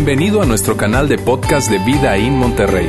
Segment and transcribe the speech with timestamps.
[0.00, 2.88] Bienvenido a nuestro canal de podcast de Vida en Monterrey.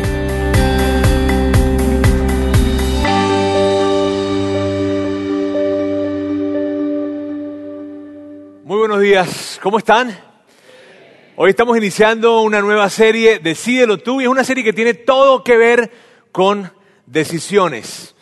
[8.64, 10.16] Muy buenos días, ¿cómo están?
[11.36, 15.44] Hoy estamos iniciando una nueva serie, Decídelo tú, y es una serie que tiene todo
[15.44, 15.92] que ver
[16.32, 16.72] con
[17.08, 18.16] decisiones.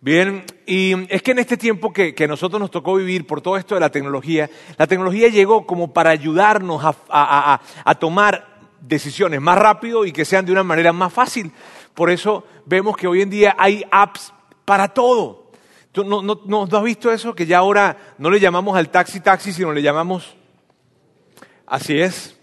[0.00, 3.56] Bien, y es que en este tiempo que, que nosotros nos tocó vivir por todo
[3.56, 8.46] esto de la tecnología, la tecnología llegó como para ayudarnos a, a- a- tomar
[8.80, 11.50] decisiones más rápido y que sean de una manera más fácil.
[11.94, 14.32] Por eso vemos que hoy en día hay apps
[14.64, 15.50] para todo.
[15.90, 17.34] ¿Tú no, no, no- no has visto eso?
[17.34, 20.36] Que ya ahora no le llamamos al taxi taxi, sino le llamamos...
[21.66, 22.37] Así es.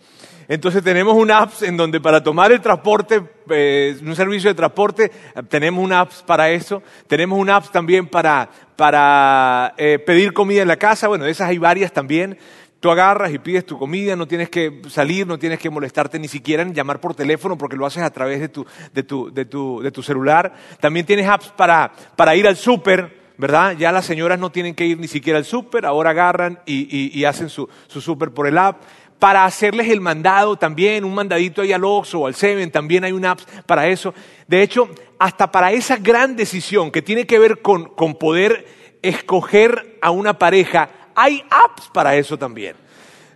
[0.47, 5.11] Entonces tenemos una app en donde para tomar el transporte, eh, un servicio de transporte,
[5.49, 6.83] tenemos una app para eso.
[7.07, 11.07] Tenemos una app también para, para eh, pedir comida en la casa.
[11.07, 12.37] Bueno, de esas hay varias también.
[12.79, 16.27] Tú agarras y pides tu comida, no tienes que salir, no tienes que molestarte ni
[16.27, 19.45] siquiera en llamar por teléfono porque lo haces a través de tu, de tu, de
[19.45, 20.53] tu, de tu celular.
[20.79, 23.75] También tienes apps para, para ir al súper, ¿verdad?
[23.75, 27.19] Ya las señoras no tienen que ir ni siquiera al súper, ahora agarran y, y-
[27.19, 28.83] y hacen su, su súper por el app.
[29.19, 33.11] Para hacerles el mandado también, un mandadito ahí al Oxxo o al Seven, también hay
[33.11, 34.13] una app para eso.
[34.47, 38.65] De hecho, hasta para esa gran decisión que tiene que ver con, con poder
[39.01, 42.75] escoger a una pareja, hay apps para eso también.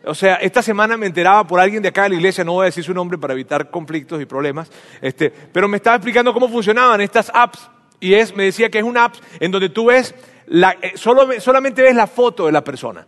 [0.05, 2.64] O sea, esta semana me enteraba por alguien de acá de la iglesia, no voy
[2.64, 4.71] a decir su nombre para evitar conflictos y problemas,
[5.02, 7.69] este, pero me estaba explicando cómo funcionaban estas apps.
[7.99, 10.16] Y es, me decía que es una app en donde tú ves,
[10.47, 13.05] la, eh, solo, solamente ves la foto de la persona.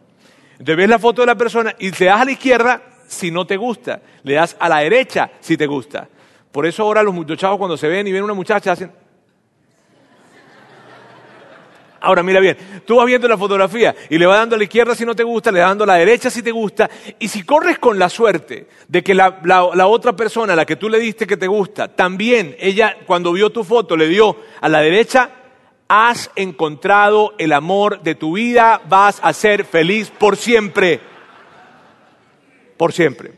[0.62, 3.48] Entonces ves la foto de la persona y le das a la izquierda si no
[3.48, 6.08] te gusta, le das a la derecha si te gusta.
[6.52, 8.92] Por eso ahora los muchachos cuando se ven y ven una muchacha hacen...
[12.00, 14.94] Ahora mira bien, tú vas viendo la fotografía y le vas dando a la izquierda
[14.94, 17.42] si no te gusta, le vas dando a la derecha si te gusta, y si
[17.44, 20.90] corres con la suerte de que la, la- la otra persona a la que tú
[20.90, 24.80] le diste que te gusta, también ella cuando vio tu foto le dio a la
[24.82, 25.30] derecha,
[25.94, 31.02] has encontrado el amor de tu vida, vas a ser feliz por siempre.
[32.78, 33.34] Por siempre.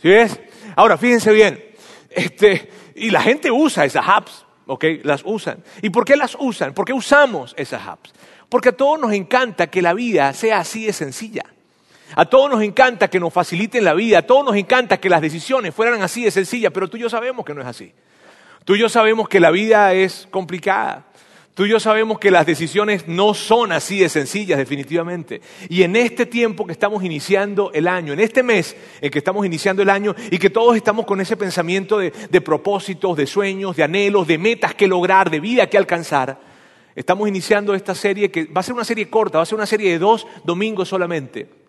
[0.00, 0.40] ¿Sí ves?
[0.74, 1.64] Ahora, fíjense bien,
[2.10, 4.44] este, y la gente usa esas apps.
[4.66, 4.84] ¿ok?
[5.04, 5.62] Las usan.
[5.80, 6.74] ¿Y por qué las usan?
[6.74, 8.12] ¿Por qué usamos esas apps?
[8.48, 11.44] Porque a todos nos encanta que la vida sea así de sencilla.
[12.16, 15.22] A todos nos encanta que nos faciliten la vida, a todos nos encanta que las
[15.22, 17.92] decisiones fueran así de sencillas, pero tú y yo sabemos que no es así.
[18.64, 21.06] Tú y yo sabemos que la vida es complicada.
[21.54, 25.42] Tú y yo sabemos que las decisiones no son así de sencillas, definitivamente.
[25.68, 29.44] Y en este tiempo que estamos iniciando el año, en este mes en que estamos
[29.44, 33.76] iniciando el año y que todos estamos con ese pensamiento de, de propósitos, de sueños,
[33.76, 36.40] de anhelos, de metas que lograr, de vida que alcanzar,
[36.94, 39.66] estamos iniciando esta serie que va a ser una serie corta, va a ser una
[39.66, 41.62] serie de dos domingos solamente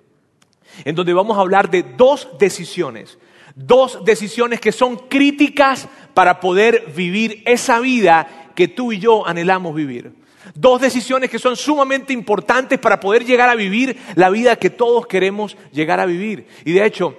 [0.86, 3.18] en donde vamos a hablar de dos decisiones,
[3.56, 9.76] dos decisiones que son críticas para poder vivir esa vida que tú y yo anhelamos
[9.76, 10.14] vivir.
[10.56, 15.08] Dos decisiones que son sumamente importantes para poder llegar a vivir la vida que todos
[15.08, 16.48] queremos llegar a vivir.
[16.66, 17.16] Y de hecho,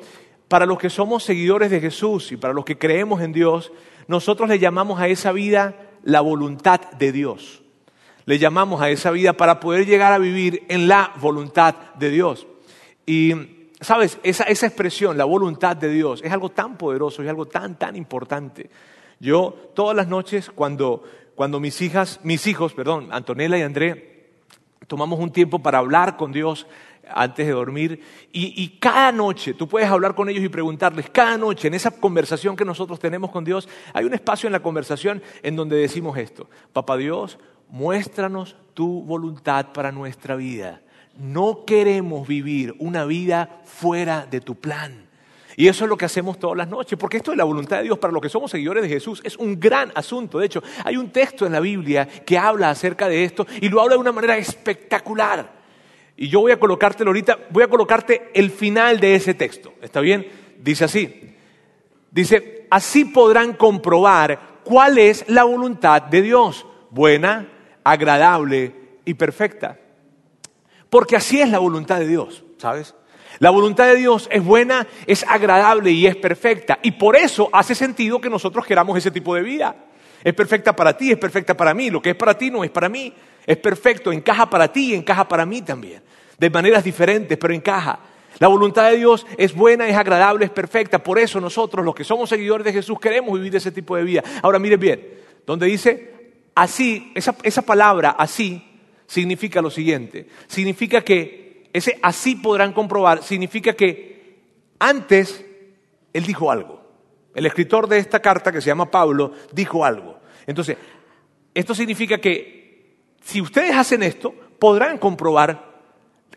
[0.48, 3.72] para los que somos seguidores de Jesús y para los que creemos en Dios,
[4.08, 7.62] nosotros le llamamos a esa vida la voluntad de Dios.
[8.26, 12.46] Le llamamos a esa vida para poder llegar a vivir en la voluntad de Dios.
[13.06, 13.32] Y,
[13.80, 17.78] sabes, esa, esa expresión, la voluntad de Dios, es algo tan poderoso, es algo tan,
[17.78, 18.70] tan importante.
[19.20, 24.30] Yo todas las noches cuando, cuando mis hijas, mis hijos, perdón, Antonella y André,
[24.86, 26.66] tomamos un tiempo para hablar con Dios
[27.08, 28.00] antes de dormir
[28.32, 32.56] y, cada noche tú puedes hablar con ellos y preguntarles, cada noche en esa conversación
[32.56, 36.48] que nosotros tenemos con Dios, hay un espacio en la conversación en donde decimos esto,
[36.72, 40.80] Papá Dios, muéstranos tu voluntad para nuestra vida.
[41.16, 45.06] No queremos vivir una vida fuera de tu plan.
[45.56, 47.84] Y eso es lo que hacemos todas las noches, porque esto de la voluntad de
[47.84, 50.38] Dios para los que somos seguidores de Jesús es un gran asunto.
[50.38, 53.80] De hecho, hay un texto en la Biblia que habla acerca de esto y lo
[53.80, 55.64] habla de una manera espectacular.
[56.16, 59.74] Y yo voy a colocártelo ahorita, voy a colocarte el final de ese texto.
[59.80, 60.26] ¿Está bien?
[60.58, 61.34] Dice así.
[62.10, 67.48] Dice, así podrán comprobar cuál es la voluntad de Dios, buena,
[67.82, 68.74] agradable
[69.04, 69.78] y perfecta.
[70.90, 72.94] Porque así es la voluntad de Dios, ¿sabes?
[73.38, 76.78] La voluntad de Dios es buena, es agradable y es perfecta.
[76.82, 79.74] Y por eso hace sentido que nosotros queramos ese tipo de vida.
[80.22, 81.90] Es perfecta para ti, es perfecta para mí.
[81.90, 83.12] Lo que es para ti no es para mí.
[83.46, 86.02] Es perfecto, encaja para ti y encaja para mí también.
[86.38, 87.98] De maneras diferentes, pero encaja.
[88.38, 90.98] La voluntad de Dios es buena, es agradable, es perfecta.
[90.98, 94.24] Por eso nosotros, los que somos seguidores de Jesús, queremos vivir ese tipo de vida.
[94.42, 95.08] Ahora miren bien,
[95.46, 96.12] donde dice
[96.54, 98.62] así, esa, esa palabra así
[99.06, 100.26] significa lo siguiente.
[100.46, 101.43] Significa que
[101.74, 104.38] ese así podrán comprobar, significa que
[104.78, 105.44] antes
[106.12, 106.80] él dijo algo.
[107.34, 110.20] El escritor de esta carta, que se llama Pablo, dijo algo.
[110.46, 110.76] Entonces,
[111.52, 115.74] esto significa que si ustedes hacen esto, podrán comprobar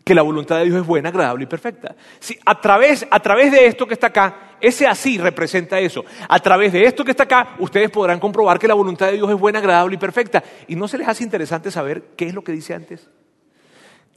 [0.04, 1.95] que la voluntad de Dios es buena, agradable y perfecta.
[2.19, 6.04] Si, a, través, a través de esto que está acá, ese así representa eso.
[6.28, 9.30] A través de esto que está acá, ustedes podrán comprobar que la voluntad de Dios
[9.30, 10.44] es buena, agradable y perfecta.
[10.68, 13.07] ¿Y no se les hace interesante saber qué es lo que dice antes?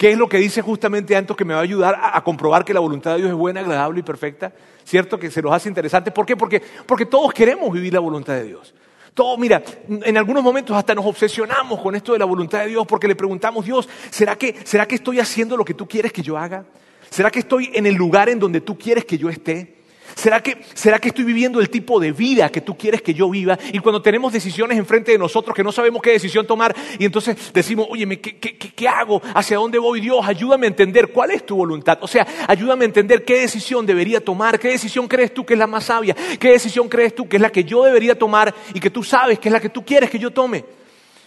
[0.00, 2.72] ¿Qué es lo que dice justamente antes que me va a ayudar a, comprobar que
[2.72, 4.50] la voluntad de Dios es buena, agradable y perfecta?
[4.82, 5.18] ¿Cierto?
[5.18, 6.10] Que se los hace interesante.
[6.10, 6.38] ¿Por qué?
[6.38, 8.74] Porque, porque todos queremos vivir la voluntad de Dios.
[9.12, 12.86] Todo, mira, en algunos momentos hasta nos obsesionamos con esto de la voluntad de Dios
[12.86, 16.22] porque le preguntamos, Dios, ¿será que, ¿será que estoy haciendo lo que tú quieres que
[16.22, 16.64] yo haga?
[17.10, 19.79] ¿Será que estoy en el lugar en donde tú quieres que yo esté?
[20.14, 23.30] ¿Será que, ¿Será que estoy viviendo el tipo de vida que tú quieres que yo
[23.30, 23.58] viva?
[23.72, 27.52] Y cuando tenemos decisiones enfrente de nosotros que no sabemos qué decisión tomar y entonces
[27.52, 29.20] decimos, oye, ¿qué, qué, qué hago?
[29.34, 30.00] ¿Hacia dónde voy?
[30.00, 31.98] Dios, ayúdame a entender cuál es tu voluntad.
[32.02, 35.58] O sea, ayúdame a entender qué decisión debería tomar, qué decisión crees tú que es
[35.58, 38.80] la más sabia, qué decisión crees tú que es la que yo debería tomar y
[38.80, 40.64] que tú sabes que es la que tú quieres que yo tome.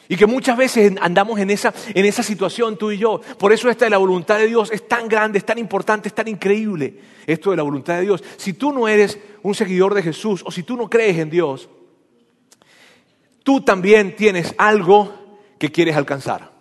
[0.09, 3.21] Y que muchas veces andamos en esa, en esa situación tú y yo.
[3.37, 6.15] Por eso esta de la voluntad de Dios es tan grande, es tan importante, es
[6.15, 6.99] tan increíble.
[7.25, 8.23] Esto de la voluntad de Dios.
[8.37, 11.69] Si tú no eres un seguidor de Jesús o si tú no crees en Dios,
[13.43, 16.52] tú también tienes algo que quieres alcanzar.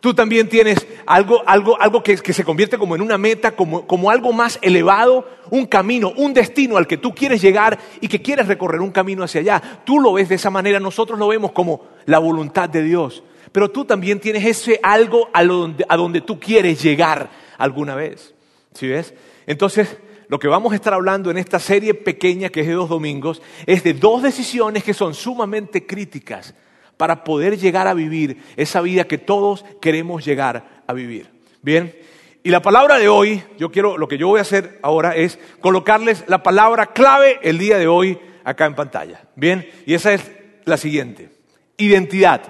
[0.00, 4.10] Tú también tienes algo, algo, algo que, se convierte como en una meta, como, como
[4.10, 8.46] algo más elevado, un camino, un destino al que tú quieres llegar y que quieres
[8.46, 9.80] recorrer un camino hacia allá.
[9.84, 13.22] Tú lo ves de esa manera, nosotros lo vemos como la voluntad de Dios.
[13.52, 18.34] Pero tú también tienes ese algo a, donde, a donde tú quieres llegar alguna vez.
[18.74, 19.14] ¿Sí ves?
[19.46, 19.96] Entonces,
[20.28, 23.40] lo que vamos a estar hablando en esta serie pequeña que es de dos domingos
[23.64, 26.54] es de dos decisiones que son sumamente críticas
[26.96, 31.30] para poder llegar a vivir esa vida que todos queremos llegar a vivir.
[31.62, 31.94] Bien,
[32.42, 35.38] y la palabra de hoy, yo quiero, lo que yo voy a hacer ahora es
[35.60, 39.22] colocarles la palabra clave el día de hoy acá en pantalla.
[39.34, 40.30] Bien, y esa es
[40.64, 41.30] la siguiente,
[41.76, 42.42] identidad.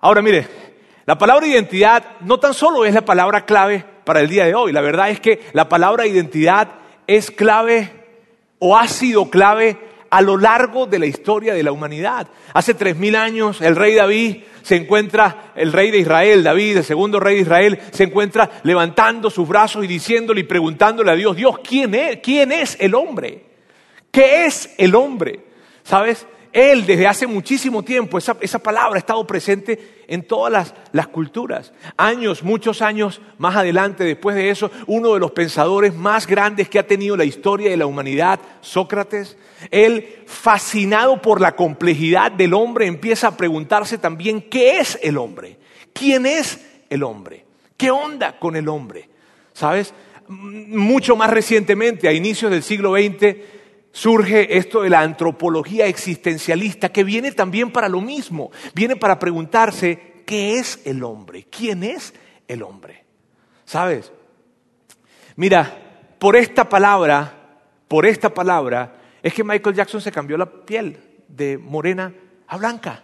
[0.00, 0.48] Ahora mire,
[1.06, 4.72] la palabra identidad no tan solo es la palabra clave para el día de hoy,
[4.72, 6.68] la verdad es que la palabra identidad
[7.06, 7.90] es clave
[8.58, 9.78] o ha sido clave
[10.10, 12.28] a lo largo de la historia de la humanidad.
[12.52, 16.84] Hace tres mil años el rey David se encuentra, el rey de Israel, David, el
[16.84, 21.36] segundo rey de Israel, se encuentra levantando sus brazos y diciéndole y preguntándole a Dios,
[21.36, 23.44] Dios, ¿quién es, quién es el hombre?
[24.10, 25.40] ¿Qué es el hombre?
[25.82, 26.26] ¿Sabes?
[26.52, 31.72] Él desde hace muchísimo tiempo, esa, palabra ha estado presente en todas las, culturas.
[31.96, 36.80] Años, muchos años más adelante, después de eso, uno de los pensadores más grandes que
[36.80, 39.38] ha tenido la historia de la humanidad, Sócrates,
[39.70, 45.58] él, fascinado por la complejidad del hombre, empieza a preguntarse también qué es el hombre,
[45.92, 46.60] quién es
[46.90, 47.44] el hombre,
[47.76, 49.08] qué onda con el hombre.
[49.52, 49.94] ¿Sabes?
[50.26, 53.36] Mucho más recientemente, a inicios del siglo XX,
[53.92, 60.22] surge esto de la antropología existencialista que viene también para lo mismo, viene para preguntarse
[60.26, 62.14] qué es el hombre, quién es
[62.46, 63.04] el hombre.
[63.64, 64.12] ¿Sabes?
[65.36, 67.58] Mira, por esta palabra,
[67.88, 70.98] por esta palabra, es que Michael Jackson se cambió la piel
[71.28, 72.12] de morena
[72.46, 73.02] a blanca.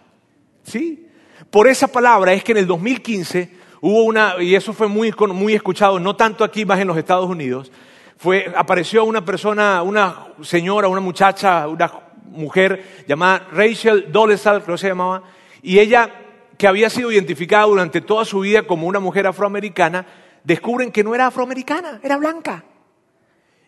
[0.63, 1.07] ¿Sí?
[1.49, 3.51] Por esa palabra es que en el 2015
[3.81, 7.29] hubo una, y eso fue muy, muy escuchado, no tanto aquí, más en los Estados
[7.29, 7.71] Unidos,
[8.17, 11.91] fue, apareció una persona, una señora, una muchacha, una
[12.31, 15.23] mujer llamada Rachel Dolezal, creo que se llamaba,
[15.61, 16.11] y ella,
[16.57, 20.05] que había sido identificada durante toda su vida como una mujer afroamericana,
[20.43, 22.63] descubren que no era afroamericana, era blanca.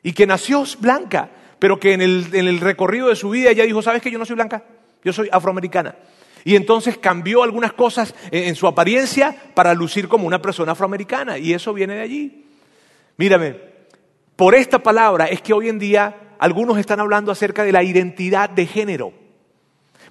[0.01, 3.65] Y que nació blanca, pero que en el, en el recorrido de su vida ella
[3.65, 4.63] dijo, ¿sabes que yo no soy blanca?
[5.03, 5.95] Yo soy afroamericana.
[6.43, 11.37] Y entonces cambió algunas cosas en su apariencia para lucir como una persona afroamericana.
[11.37, 12.45] Y eso viene de allí.
[13.17, 13.68] Mírame,
[14.39, 18.49] por esta palabra es que hoy en día algunos están hablando acerca de la identidad
[18.49, 19.11] de género.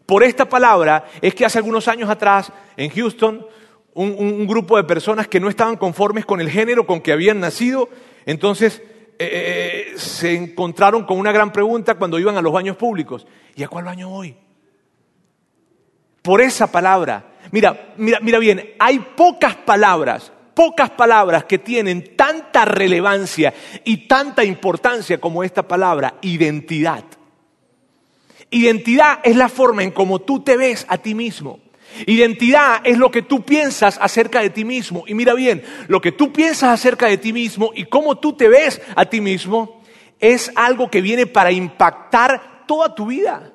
[0.05, 3.47] Por esta palabra es que hace algunos años atrás en Houston
[3.95, 7.89] un, grupo de personas que no estaban conformes con el género con que habían nacido,
[8.27, 8.83] entonces
[9.19, 13.27] eh, eh, se encontraron con una gran pregunta cuando iban a los baños públicos.
[13.57, 14.37] ¿Y a cuál baño voy?
[16.21, 17.33] Por esa palabra.
[17.51, 24.43] Mira, mira, mira bien, hay pocas palabras pocas palabras que tienen tanta relevancia y tanta
[24.43, 27.05] importancia como esta palabra, identidad.
[28.51, 31.61] Identidad es la forma en cómo tú te ves a ti mismo.
[32.07, 35.05] Identidad es lo que tú piensas acerca de ti mismo.
[35.07, 38.49] Y mira bien, lo que tú piensas acerca de ti mismo y cómo tú te
[38.49, 39.81] ves a ti mismo
[40.19, 43.53] es algo que viene para impactar toda tu vida.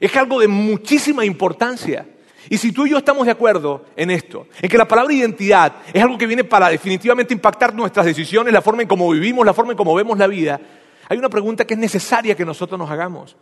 [0.00, 2.06] Es algo de muchísima importancia.
[2.52, 5.72] Y si tú y yo estamos de acuerdo en esto, en que la palabra identidad
[5.92, 9.54] es algo que viene para definitivamente impactar nuestras decisiones, la forma en cómo vivimos, la
[9.54, 10.60] forma en cómo vemos la vida,
[11.08, 13.36] hay una pregunta que es necesaria que nosotros nos hagamos.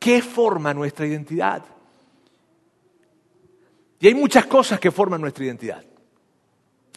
[0.00, 1.62] ¿Qué forma nuestra identidad?
[4.00, 5.84] Y hay muchas cosas que forman nuestra identidad.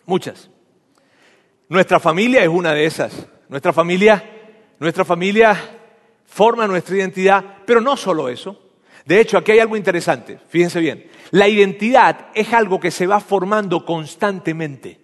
[0.08, 0.50] Muchas.
[1.70, 3.28] Nuestra familia es una de esas.
[3.48, 4.24] Nuestra familia,
[4.80, 5.56] nuestra familia
[6.26, 8.67] forma nuestra identidad, pero no solo eso.
[9.08, 10.38] De hecho, aquí hay algo interesante.
[10.50, 11.10] Fíjense bien.
[11.32, 15.00] La identidad es algo que se va formando constantemente.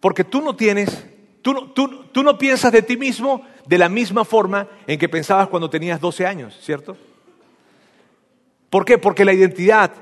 [0.00, 1.06] Porque tú no tienes,
[1.42, 5.46] tú no, tú no piensas de ti mismo de la misma forma en que pensabas
[5.46, 6.96] cuando tenías 12 años, ¿cierto?
[8.68, 8.98] ¿Por qué?
[8.98, 9.92] Porque la identidad,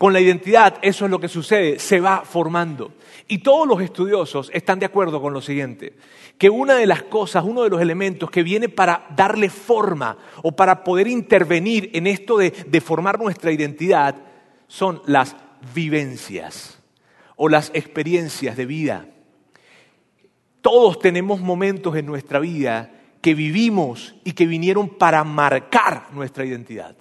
[0.00, 2.94] con la identidad eso es lo que sucede, se va formando.
[3.28, 5.92] Y todos los estudiosos están de acuerdo con lo siguiente,
[6.38, 10.52] que una de las cosas, uno de los elementos que viene para darle forma o
[10.52, 14.14] para poder intervenir en esto de, de formar nuestra identidad
[14.68, 15.36] son las
[15.74, 16.78] vivencias
[17.36, 19.06] o las experiencias de vida.
[20.62, 22.90] Todos tenemos momentos en nuestra vida
[23.20, 26.96] que vivimos y que vinieron para marcar nuestra identidad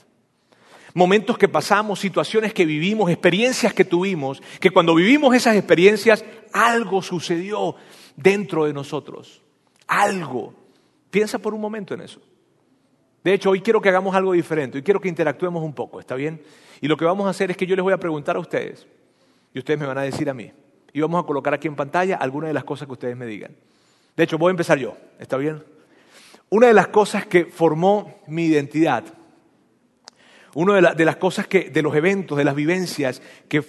[0.94, 7.02] momentos que pasamos, situaciones que vivimos, experiencias que tuvimos, que cuando vivimos esas experiencias algo
[7.02, 7.76] sucedió
[8.16, 9.42] dentro de nosotros.
[9.88, 10.54] Algo.
[11.10, 12.22] Piensa por un momento en eso.
[13.24, 16.16] De hecho, hoy quiero que hagamos algo diferente, hoy quiero que interactuemos un poco, ¿está
[16.16, 16.42] bien?
[16.80, 18.88] Y lo que vamos a hacer es que yo les voy a preguntar a ustedes
[19.54, 20.52] y ustedes me van a decir a mí.
[20.94, 23.56] Y vamos a colocar aquí en pantalla algunas de las cosas que ustedes me digan.
[24.16, 25.64] De hecho, voy a empezar yo, ¿está bien?
[26.50, 29.04] Una de las cosas que formó mi identidad
[30.56, 33.62] una de, las cosas que, de los eventos, de las vivencias que,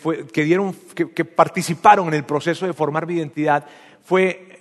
[0.45, 3.67] dieron, que, participaron en el proceso de formar mi identidad
[4.03, 4.61] fue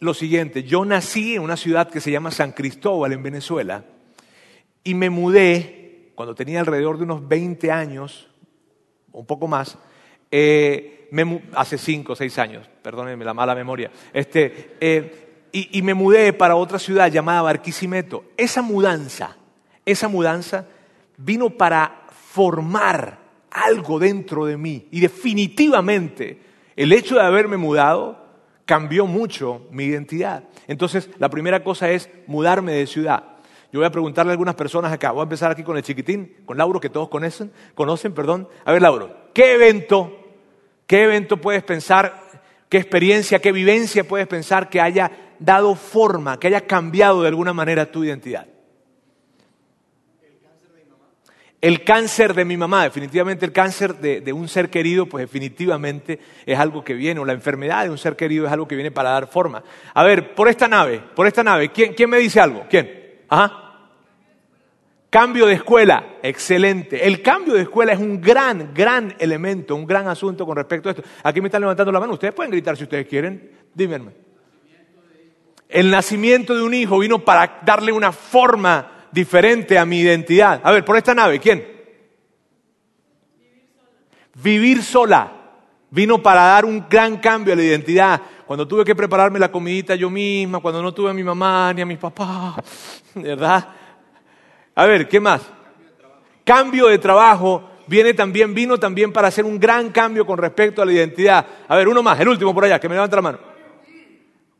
[0.00, 0.64] lo siguiente.
[0.64, 3.84] Yo nací en una ciudad que se llama San Cristóbal, en Venezuela,
[4.82, 8.28] y me mudé cuando tenía alrededor de unos 20 años,
[9.12, 9.78] un poco más,
[10.30, 11.08] eh,
[11.54, 16.32] hace 5 o 6 años, perdónenme la mala memoria, este, eh, y, y me mudé
[16.32, 18.24] para otra ciudad llamada Barquisimeto.
[18.36, 19.36] Esa mudanza,
[19.84, 20.66] esa mudanza
[21.16, 23.18] vino para formar
[23.50, 24.88] algo dentro de mí.
[24.90, 26.40] Y definitivamente
[26.76, 28.18] el hecho de haberme mudado
[28.64, 30.44] cambió mucho mi identidad.
[30.66, 33.24] Entonces, la primera cosa es mudarme de ciudad.
[33.72, 35.12] Yo voy a preguntarle a algunas personas acá.
[35.12, 38.48] Voy a empezar aquí con el chiquitín, con Lauro, que todos conocen, conocen, perdón.
[38.64, 40.12] A ver, Lauro, ¿qué evento,
[40.86, 42.22] qué evento puedes pensar,
[42.68, 47.54] qué experiencia, qué vivencia puedes pensar que haya dado forma, que haya cambiado de alguna
[47.54, 48.46] manera tu identidad?
[51.62, 56.58] El cáncer de mi mamá, definitivamente el cáncer de, un ser querido, pues definitivamente es
[56.58, 59.10] algo que viene, o la enfermedad de un ser querido es algo que viene para
[59.10, 59.62] dar forma.
[59.94, 62.66] A ver, por esta nave, por esta nave, ¿quién, quién me dice algo?
[62.68, 63.22] ¿Quién?
[63.28, 63.78] Ajá.
[65.08, 67.06] Cambio de escuela, excelente.
[67.06, 70.92] El cambio de escuela es un gran, gran elemento, un gran asunto con respecto a
[70.92, 71.04] esto.
[71.22, 74.10] Aquí me están levantando la mano, ustedes pueden gritar si ustedes quieren, díganme.
[75.68, 80.60] El nacimiento de un hijo vino para darle una forma diferente a mi identidad.
[80.64, 81.64] A ver, por esta nave, ¿quién?
[84.42, 85.38] Vivir sola.
[85.90, 88.20] Vino para dar un gran cambio a la identidad.
[88.46, 91.82] Cuando tuve que prepararme la comidita yo misma, cuando no tuve a mi mamá ni
[91.82, 92.56] a mis papás,
[93.14, 93.68] ¿verdad?
[94.74, 95.42] A ver, ¿qué más?
[96.44, 100.86] Cambio de trabajo viene también, vino también para hacer un gran cambio con respecto a
[100.86, 101.44] la identidad.
[101.68, 103.38] A ver, uno más, el último por allá, que me levanta la mano.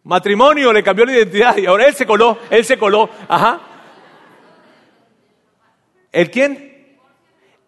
[0.04, 3.71] Matrimonio le cambió la identidad y ahora él se coló, él se coló, ajá.
[6.12, 6.72] ¿El quién?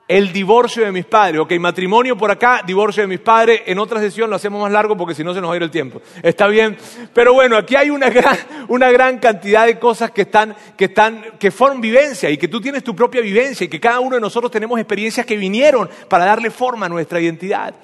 [0.07, 1.41] El divorcio de mis padres.
[1.41, 3.63] Ok, matrimonio por acá, divorcio de mis padres.
[3.65, 5.63] En otra sesión lo hacemos más largo porque si no se nos va a ir
[5.63, 6.03] el tiempo.
[6.23, 6.77] Está bien.
[7.15, 7.89] Pero bueno, aquí hay
[8.69, 12.61] una gran, cantidad de cosas que están, que están, que forman vivencia y que tú
[12.61, 16.27] tienes tu propia vivencia y que cada uno de nosotros tenemos experiencias que vinieron para
[16.27, 17.75] darle forma a nuestra identidad.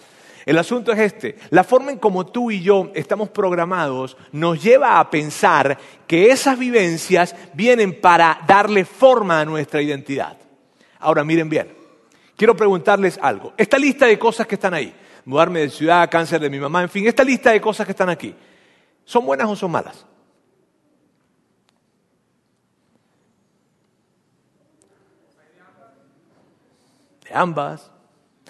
[0.45, 4.99] El asunto es este, la forma en como tú y yo estamos programados nos lleva
[4.99, 10.40] a pensar que esas vivencias vienen para darle forma a nuestra identidad.
[11.01, 11.75] Ahora miren bien,
[12.37, 13.55] quiero preguntarles algo.
[13.57, 16.91] Esta lista de cosas que están ahí, mudarme de ciudad, cáncer de mi mamá, en
[16.91, 18.35] fin, esta lista de cosas que están aquí,
[19.05, 20.07] ¿son buenas o son malas?
[27.25, 27.91] De ambas.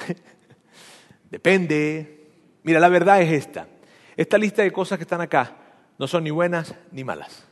[1.31, 2.27] Depende.
[2.65, 3.69] Mira, la verdad es esta.
[4.17, 5.57] Esta lista de cosas que están acá
[5.99, 7.45] no son ni buenas ni malas.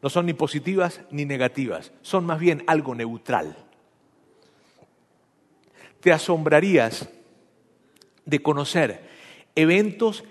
[0.00, 1.92] No son ni positivas ni negativas.
[2.00, 3.67] Son más bien algo neutral
[6.00, 7.08] te asombrarías
[8.24, 9.08] de conocer
[9.54, 10.24] eventos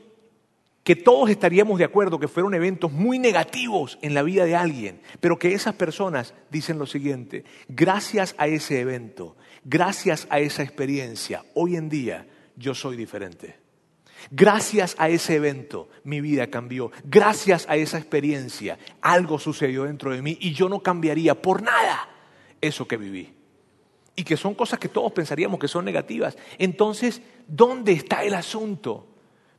[0.83, 5.01] que todos estaríamos de acuerdo que fueron eventos muy negativos en la vida de alguien,
[5.19, 11.43] pero que esas personas dicen lo siguiente, gracias a ese evento, gracias a esa experiencia,
[11.55, 13.67] hoy en día yo soy diferente.
[14.31, 16.91] Gracias a ese evento mi vida cambió.
[17.03, 22.09] Gracias a esa experiencia algo sucedió dentro de mí y yo no cambiaría por nada
[22.61, 23.36] eso que viví.
[24.17, 26.35] Y que son cosas que todos pensaríamos que son negativas.
[26.57, 29.07] Entonces, ¿dónde está el asunto?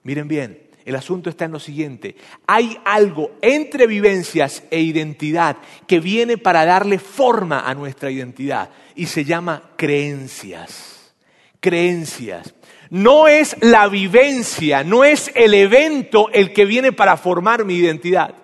[0.02, 2.16] Miren bien, el asunto está en lo siguiente.
[2.46, 9.04] Hay algo entre vivencias e identidad que viene para darle forma a nuestra identidad y
[9.04, 11.14] se llama creencias.
[11.60, 12.54] Creencias.
[12.88, 18.34] No es la vivencia, no es el evento el que viene para formar mi identidad,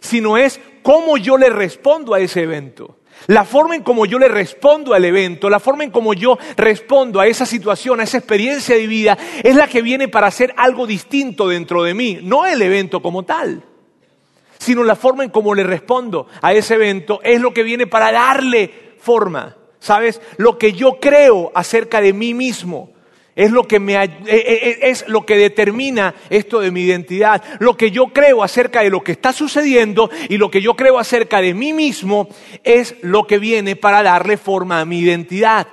[0.00, 2.97] sino es cómo yo le respondo a ese evento.
[3.26, 7.20] La forma en cómo yo le respondo al evento, la forma en cómo yo respondo
[7.20, 10.86] a esa situación, a esa experiencia de vida, es la que viene para hacer algo
[10.86, 13.62] distinto dentro de mí, no el evento como tal,
[14.58, 18.12] sino la forma en cómo le respondo a ese evento es lo que viene para
[18.12, 19.56] darle forma.
[19.80, 20.20] ¿Sabes?
[20.38, 22.90] Lo que yo creo acerca de mí mismo,
[23.38, 27.40] es lo, que me, eh, eh, eh, es lo que determina esto de mi identidad.
[27.60, 30.98] Lo que yo creo acerca de lo que está sucediendo y lo que yo creo
[30.98, 32.28] acerca de mí mismo
[32.64, 35.68] es lo que viene para darle forma a mi identidad.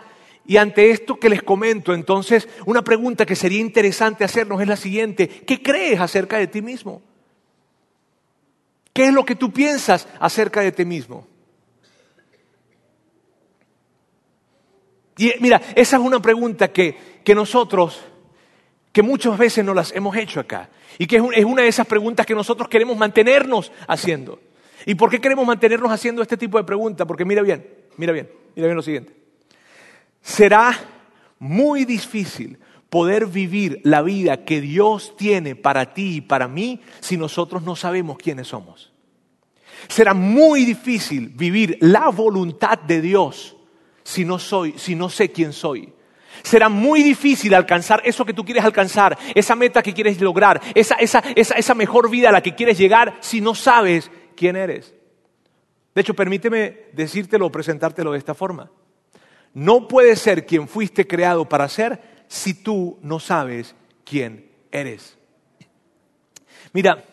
[0.46, 4.78] Y ante esto que les comento, entonces, una pregunta que sería interesante hacernos es la
[4.78, 5.28] siguiente.
[5.28, 7.02] ¿Qué crees acerca de ti mismo?
[8.94, 11.26] ¿Qué es lo que tú piensas acerca de ti mismo?
[15.18, 18.02] Y mira, esa es una pregunta que, que nosotros,
[18.92, 22.26] que muchas veces nos las hemos hecho acá, y que es una de esas preguntas
[22.26, 24.40] que nosotros queremos mantenernos haciendo.
[24.86, 27.08] ¿Y por qué queremos mantenernos haciendo este tipo de preguntas?
[27.08, 27.68] Porque mira bien,
[27.98, 29.14] mira bien, mira bien lo siguiente.
[30.22, 30.78] Será
[31.40, 37.18] muy difícil poder vivir la vida que Dios tiene para ti y para mí si
[37.18, 38.94] nosotros no sabemos quiénes somos.
[39.88, 43.56] Será muy difícil vivir la voluntad de Dios
[44.06, 45.94] si no soy, si no sé quién soy
[46.44, 50.96] será muy difícil alcanzar eso que tú quieres alcanzar, esa meta que quieres lograr, esa,
[50.96, 54.94] esa, esa, esa mejor vida a la que quieres llegar si no sabes quién eres.
[55.94, 58.70] De hecho, permíteme decírtelo o presentártelo de esta forma.
[59.54, 65.18] No puedes ser quien fuiste creado para ser si tú no sabes quién eres.
[66.74, 67.06] Mira,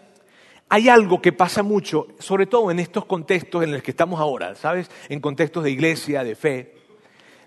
[0.68, 4.57] hay algo que pasa mucho, sobre todo en estos contextos en los que estamos ahora,
[4.57, 4.90] ¿sabes?
[5.09, 6.81] En contextos de iglesia, de fe.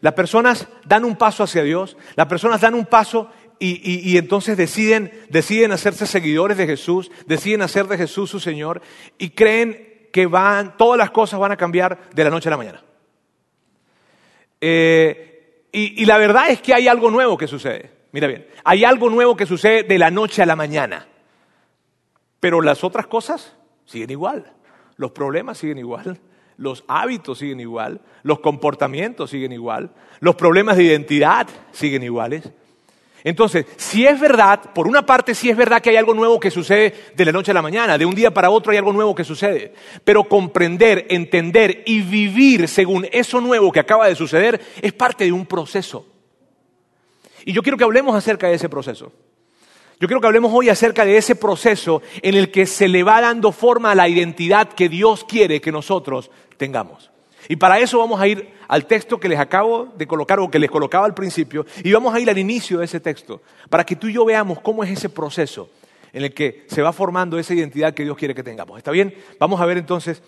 [0.06, 5.12] Las personas dan un paso hacia Dios, las personas dan un paso y, entonces deciden,
[5.30, 8.84] deciden hacerse seguidores de Jesús, deciden hacer de Jesús su Señor
[9.18, 12.58] y creen que van, todas las cosas van a cambiar de la noche a la
[12.58, 12.84] mañana.
[14.62, 17.90] Eh, y, y la verdad es que hay algo nuevo que sucede.
[18.12, 21.08] Mira bien, hay algo nuevo que sucede de la noche a la mañana.
[22.40, 24.54] Pero las otras cosas siguen igual.
[24.98, 26.22] Los problemas siguen igual
[26.58, 32.52] los hábitos siguen igual, los comportamientos siguen igual, los problemas de identidad siguen iguales.
[33.26, 36.52] Entonces, si es verdad, por una parte sí es verdad que hay algo nuevo que
[36.52, 39.16] sucede de la noche a la mañana, de un día para otro hay algo nuevo
[39.16, 44.94] que sucede, pero comprender, entender y vivir según eso nuevo que acaba de suceder es
[44.94, 46.06] parte de un proceso.
[47.46, 49.12] Y yo quiero que hablemos acerca de ese proceso.
[50.00, 53.22] Yo quiero que hablemos hoy acerca de ese proceso en el que se le va
[53.22, 57.12] dando forma a la identidad que Dios quiere que nosotros tengamos.
[57.48, 60.60] Y para eso vamos a ir al texto que les acabo de colocar o que
[60.60, 63.96] les colocaba al principio y vamos a ir al inicio de ese texto para que
[63.96, 65.70] tú y yo veamos cómo es ese proceso
[66.12, 68.78] en el que se va formando esa identidad que Dios quiere que tengamos.
[68.78, 69.14] ¿Está bien?
[69.40, 70.22] Vamos a ver entonces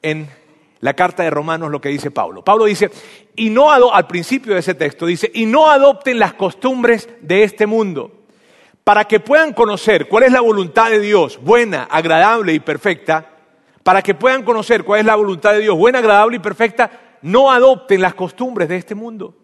[0.00, 0.26] en
[0.80, 2.42] la carta de Romanos lo que dice Pablo.
[2.42, 2.90] Pablo dice,
[3.36, 7.66] y no al principio de ese texto dice, y no adopten las costumbres de este
[7.66, 8.21] mundo
[8.84, 13.30] para que puedan conocer cuál es la voluntad de Dios, buena, agradable y perfecta,
[13.82, 17.50] para que puedan conocer cuál es la voluntad de Dios, buena, agradable y perfecta, no
[17.50, 19.36] adopten las costumbres de este mundo.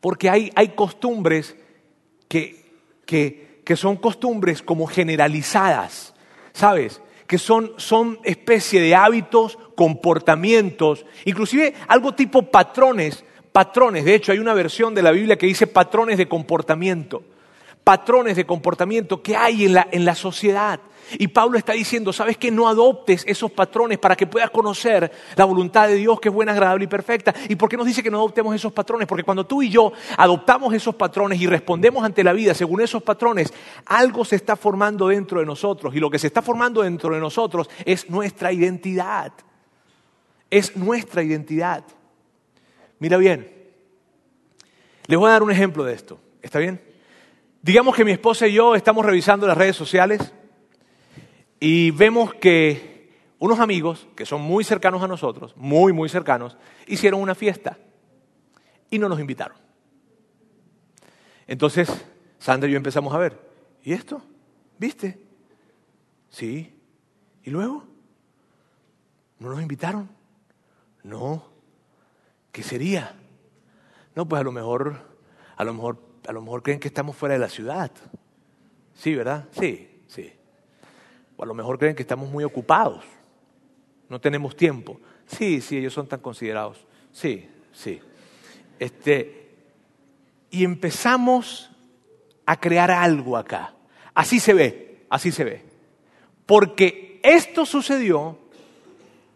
[0.00, 1.56] Porque hay, hay costumbres
[2.28, 2.72] que,
[3.04, 6.14] que, que, son costumbres como generalizadas,
[6.52, 7.00] ¿sabes?
[7.26, 14.04] Que son, son especie de hábitos, comportamientos, inclusive algo tipo patrones, patrones.
[14.04, 17.22] De hecho, hay una versión de la Biblia que dice patrones de comportamiento
[17.84, 20.80] patrones de comportamiento que hay en la, en la sociedad.
[21.18, 25.44] Y Pablo está diciendo, ¿sabes que no adoptes esos patrones para que puedas conocer la
[25.44, 27.34] voluntad de Dios que es buena, agradable y perfecta?
[27.48, 29.08] ¿Y por qué nos dice que no adoptemos esos patrones?
[29.08, 33.02] Porque cuando tú y yo adoptamos esos patrones y respondemos ante la vida según esos
[33.02, 33.52] patrones,
[33.86, 35.94] algo se está formando dentro de nosotros.
[35.94, 39.32] Y lo que se está formando dentro de nosotros es nuestra identidad.
[40.48, 41.84] Es nuestra identidad.
[42.98, 43.52] Mira bien,
[45.06, 46.20] les voy a dar un ejemplo de esto.
[46.42, 46.89] ¿Está bien?
[47.62, 50.32] Digamos que mi esposa y yo estamos revisando las redes sociales
[51.58, 57.20] y vemos que unos amigos que son muy cercanos a nosotros, muy, muy cercanos, hicieron
[57.20, 57.78] una fiesta
[58.88, 59.58] y no nos invitaron.
[61.46, 62.06] Entonces,
[62.38, 63.38] Sandra y yo empezamos a ver,
[63.82, 64.22] ¿y esto?
[64.78, 65.18] ¿Viste?
[66.30, 66.74] Sí.
[67.42, 67.84] ¿Y luego?
[69.38, 70.08] ¿No nos invitaron?
[71.02, 71.44] No.
[72.52, 73.16] ¿Qué sería?
[74.14, 74.96] No, pues a lo mejor,
[75.56, 77.90] a lo mejor, a lo mejor creen que estamos fuera de la ciudad.
[78.94, 79.48] Sí, ¿verdad?
[79.52, 80.32] Sí, sí.
[81.36, 83.04] O a lo mejor creen que estamos muy ocupados.
[84.08, 85.00] No tenemos tiempo.
[85.26, 86.84] Sí, sí, ellos son tan considerados.
[87.12, 88.00] Sí, sí.
[88.78, 89.48] Este,
[90.50, 91.70] y empezamos
[92.44, 93.74] a crear algo acá.
[94.14, 95.64] Así se ve, así se ve.
[96.46, 98.38] Porque esto sucedió,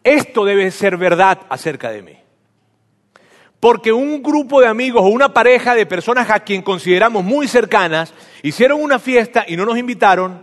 [0.03, 2.17] esto debe ser verdad acerca de mí.
[3.65, 8.13] Porque un grupo de amigos o una pareja de personas a quien consideramos muy cercanas
[8.43, 10.39] hicieron una fiesta y no nos invitaron,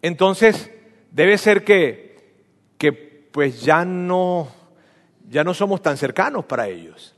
[0.00, 0.70] entonces
[1.10, 2.38] debe ser que,
[2.78, 4.46] que pues ya no,
[5.28, 7.16] ya no somos tan cercanos para ellos.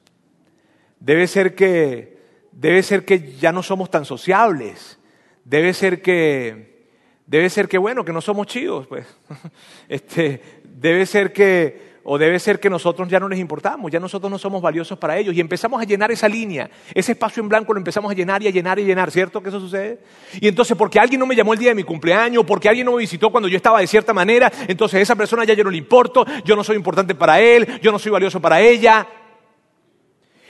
[0.99, 2.17] Debe ser que,
[2.51, 4.99] debe ser que ya no somos tan sociables.
[5.45, 6.87] Debe ser que,
[7.27, 9.07] debe ser que bueno, que no somos chidos, pues.
[9.91, 14.31] Este, debe ser que, o debe ser que nosotros ya no les importamos, ya nosotros
[14.31, 17.73] no somos valiosos para ellos y empezamos a llenar esa línea, ese espacio en blanco
[17.73, 20.01] lo empezamos a llenar y a llenar y llenar, ¿cierto que eso sucede?
[20.39, 22.93] Y entonces porque alguien no me llamó el día de mi cumpleaños, porque alguien no
[22.93, 25.79] me visitó cuando yo estaba de cierta manera, entonces esa persona ya yo no le
[25.79, 29.07] importo, yo no soy importante para él, yo no soy valioso para ella.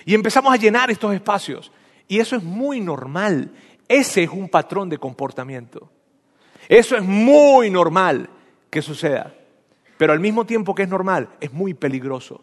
[0.04, 1.70] Y empezamos a llenar estos espacios
[2.08, 3.52] y eso es muy normal,
[3.86, 5.90] ese es un patrón de comportamiento.
[6.68, 8.28] Eso es muy normal
[8.70, 9.34] que suceda.
[9.96, 12.42] Pero al mismo tiempo que es normal, es muy peligroso.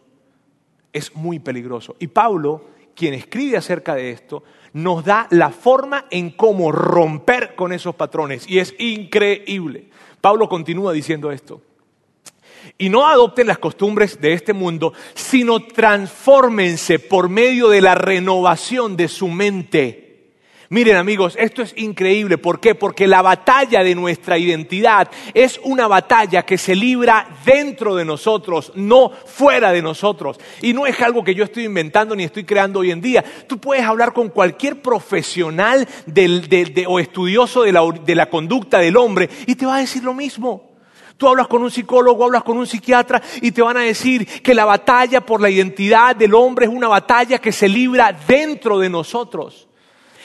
[0.94, 1.96] Es muy peligroso.
[2.00, 7.74] Y Pablo, quien escribe acerca de esto, nos da la forma en cómo romper con
[7.74, 8.48] esos patrones.
[8.50, 9.90] Y es increíble.
[10.20, 11.62] Pablo continúa diciendo esto.
[12.78, 18.96] Y no adopten las costumbres de este mundo, sino transfórmense por medio de la renovación
[18.96, 20.11] de su mente
[20.72, 22.38] Miren amigos, esto es increíble.
[22.38, 22.76] ¿Por qué?
[22.76, 28.72] Porque la batalla de nuestra identidad es una batalla que se libra dentro de nosotros,
[28.76, 30.40] no fuera de nosotros.
[30.62, 33.22] Y no es algo que yo estoy inventando ni estoy creando hoy en día.
[33.48, 35.86] Tú puedes hablar con cualquier profesional
[36.88, 40.14] o estudioso de la, de la conducta del hombre y te va a decir lo
[40.14, 40.72] mismo.
[41.18, 44.54] Tú hablas con un psicólogo, hablas con un psiquiatra y te van a decir que
[44.54, 48.90] la batalla por la identidad del hombre es una batalla que se libra dentro de
[48.90, 49.68] nosotros.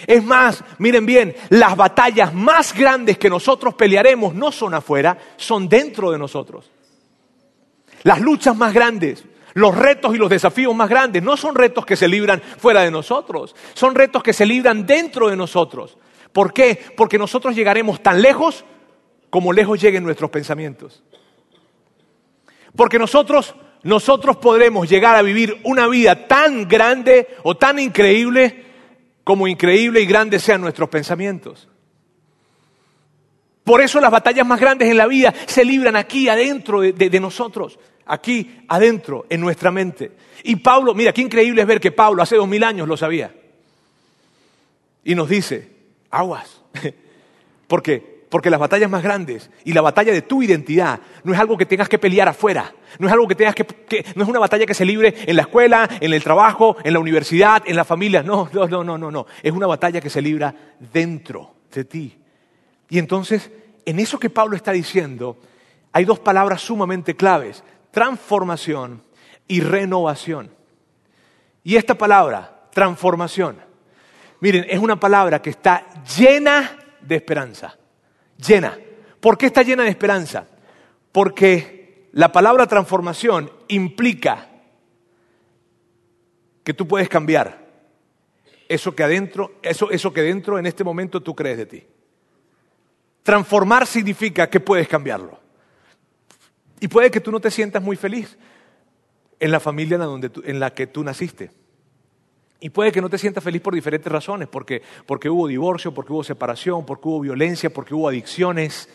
[0.06, 5.68] Es más, miren bien, las batallas más grandes que nosotros pelearemos no son afuera, son
[5.68, 6.70] dentro de nosotros.
[8.02, 11.96] Las luchas más grandes, los retos y los desafíos más grandes no son retos que
[11.96, 15.96] se libran fuera de nosotros, son retos que se libran dentro de nosotros.
[16.32, 16.78] ¿Por qué?
[16.96, 18.64] Porque nosotros llegaremos tan lejos
[19.30, 21.02] como lejos lleguen nuestros pensamientos.
[22.76, 28.65] Porque nosotros, nosotros podremos llegar a vivir una vida tan grande o tan increíble
[29.26, 31.66] como increíble y grande sean nuestros pensamientos.
[33.64, 37.76] Por eso las batallas más grandes en la vida se libran aquí adentro de, nosotros,
[38.06, 40.12] aquí adentro, en nuestra mente.
[40.44, 43.34] Y Pablo, mira, qué increíble es ver que Pablo hace dos mil años lo sabía.
[45.02, 45.72] Y nos dice,
[46.08, 46.60] aguas,
[47.66, 51.56] porque porque las batallas más grandes y la batalla de tu identidad no es algo
[51.56, 54.66] que tengas que pelear afuera, no es algo que tengas que, no es una batalla
[54.66, 58.22] que se libre en la escuela, en el trabajo, en la universidad, en la familia,
[58.22, 60.54] no, no, no, no, no, no, es una batalla que se libra
[60.92, 62.18] dentro de ti.
[62.90, 63.50] Y entonces,
[63.86, 65.38] en eso que Pablo está diciendo,
[65.92, 69.02] hay dos palabras sumamente claves, transformación
[69.48, 70.50] y renovación.
[71.64, 73.56] Y esta palabra, transformación,
[74.40, 75.86] miren, es una palabra que está
[76.18, 77.78] llena de esperanza
[78.38, 78.78] llena.
[79.20, 80.46] ¿Por qué está llena de esperanza?
[81.12, 84.48] Porque la palabra transformación implica
[86.62, 87.66] que tú puedes cambiar
[88.68, 91.86] eso que adentro, eso, eso que dentro en este momento tú crees de ti.
[93.22, 95.38] Transformar significa que puedes cambiarlo.
[96.80, 98.36] Y puede que tú no te sientas muy feliz
[99.38, 99.98] en la familia
[100.44, 101.50] en la que tú naciste.
[102.60, 106.12] Y puede que no te sientas feliz por diferentes razones, porque, porque hubo divorcio, porque
[106.12, 108.88] hubo separación, porque hubo violencia, porque hubo adicciones.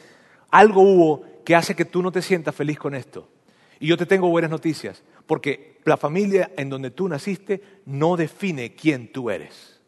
[0.49, 3.29] Algo hubo que hace que tú no te sientas feliz con esto.
[3.79, 8.73] Y yo te tengo buenas noticias, porque la familia en donde tú naciste no define
[8.73, 9.79] quién tú eres.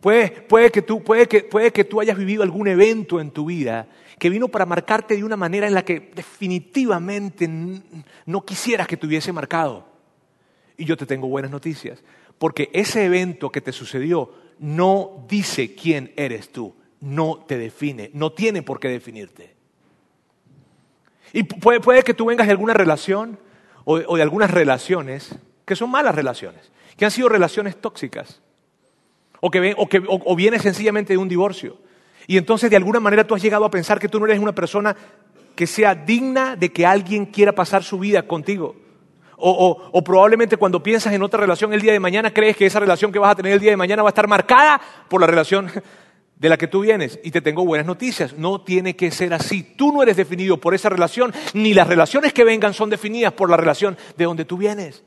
[0.00, 3.46] Puede, puede, que tú, puede, que, puede que tú hayas vivido algún evento en tu
[3.46, 7.48] vida que vino para marcarte de una manera en la que definitivamente
[8.26, 9.93] no quisieras que te hubiese marcado.
[10.76, 12.02] Y yo te tengo buenas noticias,
[12.38, 18.32] porque ese evento que te sucedió no dice quién eres tú, no te define, no
[18.32, 19.54] tiene por qué definirte.
[21.32, 23.38] Y puede, que tú vengas de alguna relación
[23.84, 25.34] o, de algunas relaciones
[25.64, 28.40] que son malas relaciones, que han sido relaciones tóxicas,
[29.40, 31.78] o que, o, que, o sencillamente de un divorcio.
[32.26, 34.54] Y entonces de alguna manera tú has llegado a pensar que tú no eres una
[34.54, 34.96] persona
[35.54, 38.76] que sea digna de que alguien quiera pasar su vida contigo.
[39.36, 43.12] O, probablemente cuando piensas en otra relación el día de mañana crees que esa relación
[43.12, 45.70] que vas a tener el día de mañana va a estar marcada por la relación
[46.36, 47.18] de la que tú vienes.
[47.22, 49.62] Y te tengo buenas noticias, no tiene que ser así.
[49.76, 53.50] Tú no eres definido por esa relación, ni las relaciones que vengan son definidas por
[53.50, 55.02] la relación de donde tú vienes.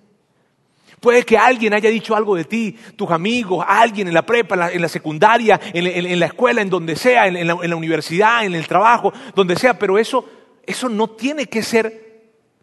[0.99, 4.81] Puede que alguien haya dicho algo de ti, tus amigos, alguien en la prepa, en
[4.81, 9.55] la, secundaria, en, la escuela, en donde sea, en la universidad, en el trabajo, donde
[9.55, 10.25] sea, pero eso,
[10.65, 12.06] eso no tiene que ser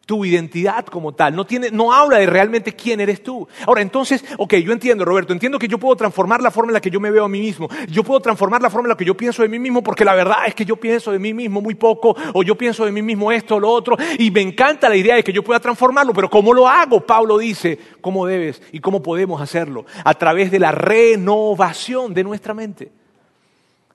[0.05, 3.49] tu identidad como tal, no, tiene, no habla de realmente quién eres tú.
[3.67, 6.81] Ahora, entonces, ok, yo entiendo, Roberto, entiendo que yo puedo transformar la forma en la
[6.81, 9.05] que yo me veo a mí mismo, yo puedo transformar la forma en la que
[9.05, 11.61] yo pienso de mí mismo, porque la verdad es que yo pienso de mí mismo
[11.61, 14.89] muy poco, o yo pienso de mí mismo esto o lo otro, y me encanta
[14.89, 17.01] la idea de que yo pueda transformarlo, pero ¿cómo lo hago?
[17.01, 19.87] Pablo dice, ¿cómo debes y cómo podemos hacerlo?
[20.05, 22.93] A través de la renovación de nuestra mente.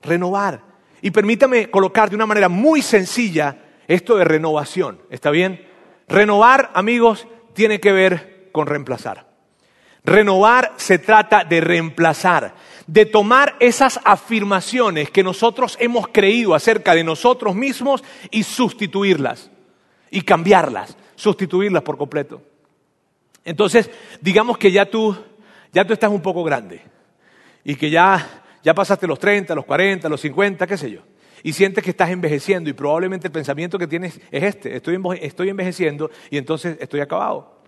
[0.02, 0.62] Renovar.
[1.02, 3.56] Y permítame colocar de una manera muy sencilla
[3.88, 5.69] esto de renovación, ¿está bien?
[6.10, 9.28] Renovar, amigos, tiene que ver con reemplazar.
[10.02, 12.54] Renovar se trata de reemplazar,
[12.88, 19.50] de tomar esas afirmaciones que nosotros hemos creído acerca de nosotros mismos y sustituirlas
[20.10, 22.42] y cambiarlas, sustituirlas por completo.
[23.44, 23.88] Entonces,
[24.20, 25.16] digamos que ya tú,
[25.72, 26.82] ya tú estás un poco grande
[27.62, 31.02] y que ya, ya pasaste los 30, los 40, los 50, qué sé yo
[31.42, 36.10] y sientes que estás envejeciendo y probablemente el pensamiento que tienes es este, estoy, envejeciendo
[36.30, 37.60] y entonces estoy acabado.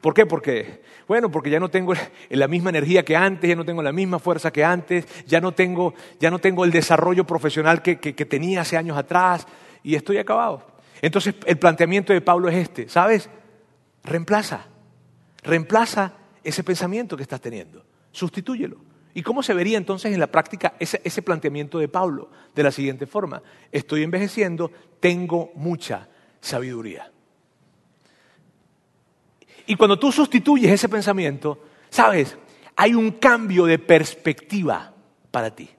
[0.00, 0.26] ¿Por qué?
[0.26, 1.94] Porque, bueno, porque ya no tengo
[2.30, 5.52] la misma energía que antes, ya no tengo la misma fuerza que antes, ya no
[5.52, 9.46] tengo, ya no tengo el desarrollo profesional que, que tenía hace años atrás
[9.82, 10.66] y estoy acabado.
[11.02, 13.28] Entonces el planteamiento de Pablo es este, ¿sabes?
[14.04, 14.66] Reemplaza,
[15.42, 16.12] reemplaza
[16.44, 18.85] ese pensamiento que estás teniendo, sustitúyelo.
[19.16, 22.28] ¿Y cómo se vería entonces en la práctica ese, planteamiento de Pablo?
[22.54, 26.06] De la siguiente forma, estoy envejeciendo, tengo mucha
[26.38, 27.10] sabiduría.
[29.64, 32.36] Y cuando tú sustituyes ese pensamiento, sabes,
[32.76, 34.92] hay un cambio de perspectiva
[35.30, 35.70] para ti.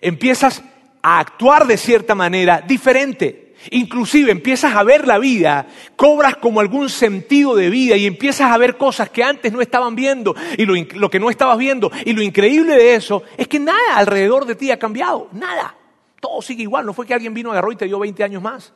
[0.00, 0.64] Empiezas
[1.00, 3.41] a actuar de cierta manera diferente.
[3.70, 8.58] Inclusive empiezas a ver la vida, cobras como algún sentido de vida y empiezas a
[8.58, 11.90] ver cosas que antes no estaban viendo y lo, que no estabas viendo.
[12.04, 15.76] Y lo increíble de eso es que nada alrededor de ti ha cambiado, nada.
[16.20, 18.72] Todo sigue igual, no fue que alguien vino, agarró y te dio 20 años más.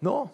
[0.00, 0.32] No,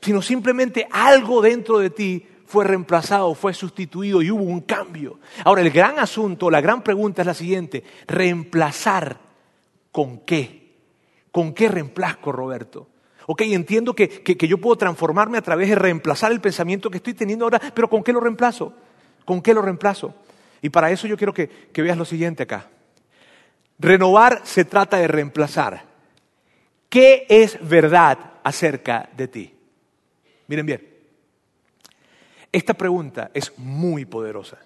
[0.00, 5.20] sino simplemente algo dentro de ti fue reemplazado, fue sustituido y hubo un cambio.
[5.44, 9.20] Ahora, el gran asunto, la gran pregunta es la siguiente, ¿reemplazar
[9.92, 10.59] con qué?
[11.32, 12.88] ¿Con qué reemplazco, Roberto?
[13.26, 17.44] Ok, entiendo que, yo puedo transformarme a través de reemplazar el pensamiento que estoy teniendo
[17.44, 18.74] ahora, pero ¿con qué lo reemplazo?
[19.24, 20.14] ¿Con qué lo reemplazo?
[20.62, 22.68] Y para eso yo quiero que, que veas lo siguiente acá.
[23.78, 25.84] Renovar se trata de reemplazar.
[26.88, 29.54] ¿Qué es verdad acerca de ti?
[30.48, 30.88] Miren bien,
[32.50, 34.58] esta pregunta es muy poderosa.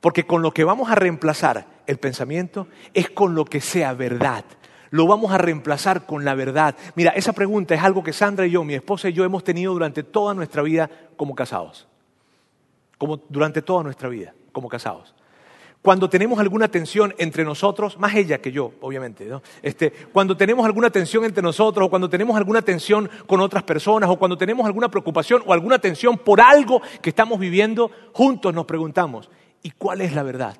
[0.00, 4.44] Porque con lo que vamos a reemplazar el pensamiento es con lo que sea verdad
[4.90, 6.76] lo vamos a reemplazar con la verdad.
[6.94, 9.72] Mira, esa pregunta es algo que Sandra y yo, mi esposa y yo, hemos tenido
[9.72, 11.86] durante toda nuestra vida como casados.
[12.98, 15.14] Como durante toda nuestra vida como casados.
[15.82, 19.40] Cuando tenemos alguna tensión entre nosotros, más ella que yo, obviamente, ¿no?
[19.62, 24.10] este, cuando tenemos alguna tensión entre nosotros, o cuando tenemos alguna tensión con otras personas,
[24.10, 28.66] o cuando tenemos alguna preocupación o alguna tensión por algo que estamos viviendo, juntos nos
[28.66, 29.30] preguntamos,
[29.62, 30.58] ¿y cuál es la verdad?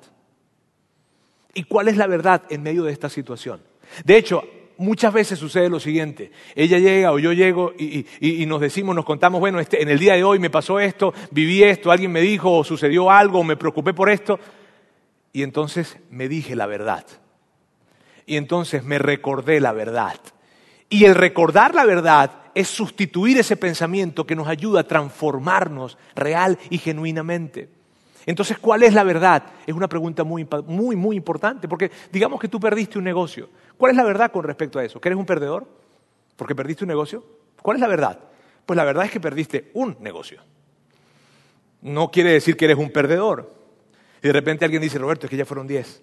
[1.53, 3.61] ¿Y cuál es la verdad en medio de esta situación?
[4.05, 4.43] De hecho,
[4.77, 6.31] muchas veces sucede lo siguiente.
[6.55, 8.05] Ella llega o yo llego y,
[8.47, 11.63] nos decimos, nos contamos, bueno, este, en el día de hoy me pasó esto, viví
[11.63, 14.39] esto, alguien me dijo o sucedió algo, o me preocupé por esto.
[15.33, 17.05] Y entonces me dije la verdad.
[18.25, 20.19] Y entonces me recordé la verdad.
[20.89, 26.57] Y el recordar la verdad es sustituir ese pensamiento que nos ayuda a transformarnos real
[26.69, 27.69] y genuinamente.
[28.25, 29.43] Entonces, ¿cuál es la verdad?
[29.65, 33.49] Es una pregunta muy, muy, muy importante, porque digamos que tú perdiste un negocio.
[33.81, 35.01] ¿Cuál es la verdad con respecto a eso?
[35.01, 35.65] ¿Que eres un perdedor?
[36.35, 37.25] ¿Porque perdiste un negocio?
[37.63, 38.19] ¿Cuál es la verdad?
[38.63, 40.39] Pues la verdad es que perdiste un negocio.
[41.81, 43.51] No quiere decir que eres un perdedor.
[44.21, 45.99] Y de repente alguien dice, Roberto, es que ya fueron diez.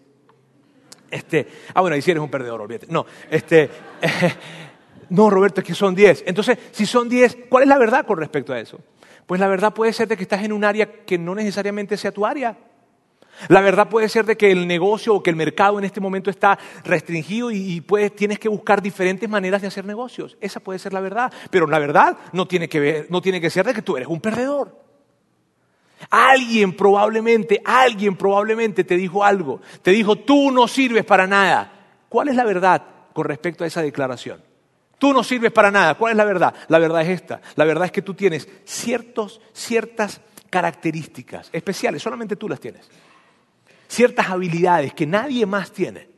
[1.09, 2.89] Este, ah, bueno, y si eres un perdedor, olvídate.
[2.91, 3.71] No, este,
[5.11, 6.25] no, Roberto, es que son diez.
[6.27, 8.81] Entonces, si son diez, ¿cuál es la verdad con respecto a eso?
[9.25, 12.11] Pues la verdad puede ser de que estás en un área que no necesariamente sea
[12.11, 12.59] tu área.
[13.47, 16.31] La verdad puede ser de que el negocio o que el mercado en este momento
[16.31, 17.85] está restringido y,
[18.17, 20.37] tienes que buscar diferentes maneras de hacer negocios.
[20.41, 21.33] Esa puede ser la verdad.
[21.51, 24.21] Pero la verdad no tiene que, no tiene que ser de que tú eres un
[24.21, 24.77] perdedor.
[26.11, 29.61] Alguien probablemente, alguien probablemente te dijo algo.
[29.83, 31.73] Te dijo, tú no sirves para nada.
[32.09, 34.43] ¿Cuál es la verdad con respecto a esa declaración?
[34.99, 35.95] Tú no sirves para nada.
[35.95, 36.55] ¿Cuál es la verdad?
[36.69, 37.41] La verdad es esta.
[37.55, 40.21] La verdad es que tú tienes ciertos, ciertas
[40.51, 42.89] características especiales, solamente tú las tienes.
[43.89, 46.09] Ciertas habilidades que nadie más tiene,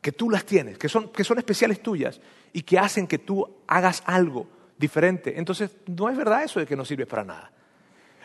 [0.00, 2.20] que tú las tienes, que son, que son especiales tuyas
[2.52, 5.34] y que hacen que tú hagas algo diferente.
[5.36, 7.50] Entonces, no es verdad eso de que no sirves para nada.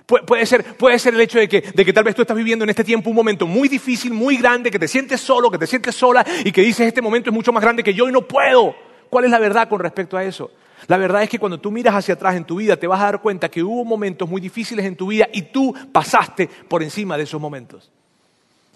[0.05, 2.63] Puede ser, puede ser el hecho de que, de que tal vez tú estás viviendo
[2.63, 5.65] en este tiempo un momento muy difícil, muy grande, que te sientes solo, que te
[5.65, 8.27] sientes sola y que dices este momento es mucho más grande que yo y no
[8.27, 8.75] puedo.
[9.09, 10.51] ¿Cuál es la verdad con respecto a eso?
[10.87, 13.05] La verdad es que cuando tú miras hacia atrás en tu vida te vas a
[13.05, 17.15] dar cuenta que hubo momentos muy difíciles en tu vida y tú pasaste por encima
[17.15, 17.92] de esos momentos.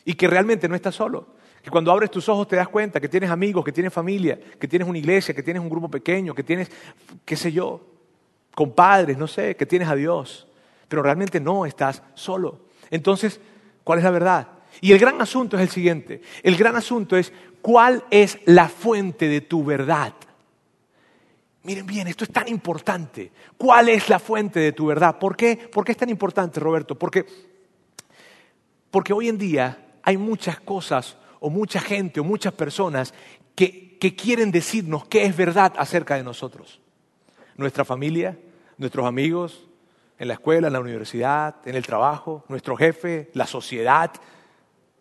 [0.08, 1.36] Y que realmente no estás solo.
[1.62, 4.65] Que cuando abres tus ojos te das cuenta que tienes amigos, que tienes familia, que
[4.65, 6.72] tienes una iglesia, que tienes un grupo pequeño, que tienes,
[7.26, 7.86] qué sé yo,
[8.56, 10.48] compadres, no sé, que tienes a Dios.
[10.88, 12.67] Pero realmente no estás solo.
[12.89, 13.41] Entonces,
[13.84, 14.48] ¿cuál es la verdad?
[14.80, 16.22] Y el gran asunto es el siguiente.
[16.41, 20.13] El gran asunto es cuál es la fuente de tu verdad.
[21.63, 23.30] Miren bien, esto es tan importante.
[23.58, 25.20] ¿Cuál es la fuente de tu verdad?
[25.20, 25.58] ¿Por qué?
[25.58, 26.98] ¿Por qué es tan importante, Roberto?
[26.98, 27.26] Porque,
[28.89, 33.13] porque hoy en día hay muchas cosas o mucha gente o muchas personas
[33.56, 36.80] que, que quieren decirnos qué es verdad acerca de nosotros.
[37.58, 38.39] Nuestra familia,
[38.78, 39.67] nuestros amigos,
[40.17, 44.10] en la escuela, en la universidad, en el trabajo, nuestro jefe, la sociedad,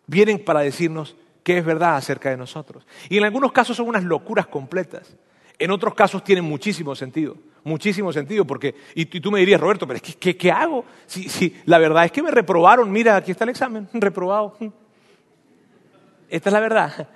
[0.07, 2.85] vienen para decirnos qué es verdad acerca de nosotros.
[3.07, 5.15] Y en algunos casos son unas locuras completas.
[5.57, 10.01] En otros casos tienen muchísimo sentido, muchísimo sentido, porque, y, tú me dirías, Roberto, pero
[10.03, 10.83] es que, ¿qué, hago?
[11.05, 14.57] Si, si la verdad es que me reprobaron, mira, aquí está el examen, reprobado.
[16.29, 17.07] Esta es la verdad.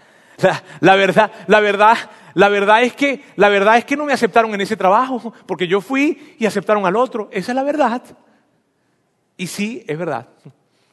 [0.79, 1.97] La, verdad, la verdad,
[2.33, 5.67] la verdad es que, la verdad es que no me aceptaron en ese trabajo, porque
[5.67, 7.29] yo fui y aceptaron al otro.
[7.31, 8.01] Esa es la verdad.
[9.37, 10.29] Y sí, es verdad.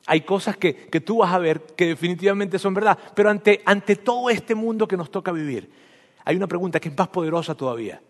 [0.06, 3.96] Hay cosas que, que tú vas a ver que definitivamente son verdad, pero ante, ante
[3.96, 5.70] todo este mundo que nos toca vivir,
[6.24, 8.00] hay una pregunta que es más poderosa todavía,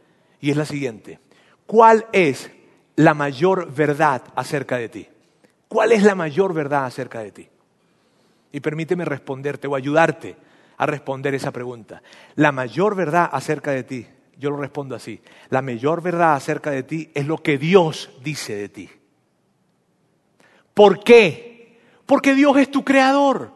[0.41, 1.21] y es la siguiente.
[1.67, 2.51] ¿Cuál es
[2.97, 5.09] la mayor verdad acerca de ti?
[5.69, 7.49] ¿Cuál es la mayor verdad acerca de ti?
[8.53, 10.37] Y permíteme responderte o ayudarte
[10.77, 12.03] a responder esa pregunta.
[12.37, 14.07] La mayor verdad acerca de ti,
[14.39, 18.55] yo lo respondo así, la mayor verdad acerca de ti es lo que Dios dice
[18.55, 18.91] de ti.
[20.75, 21.81] ¿Por qué?
[22.07, 23.53] Porque Dios es tu creador.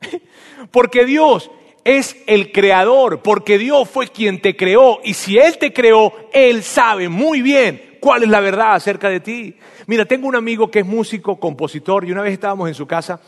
[0.70, 1.50] Porque Dios
[1.86, 6.64] es el creador, porque Dios fue quien te creó y si Él te creó, Él
[6.64, 9.56] sabe muy bien cuál es la verdad acerca de ti.
[9.86, 13.20] Mira, tengo un amigo que es músico, compositor y una vez estábamos en su casa.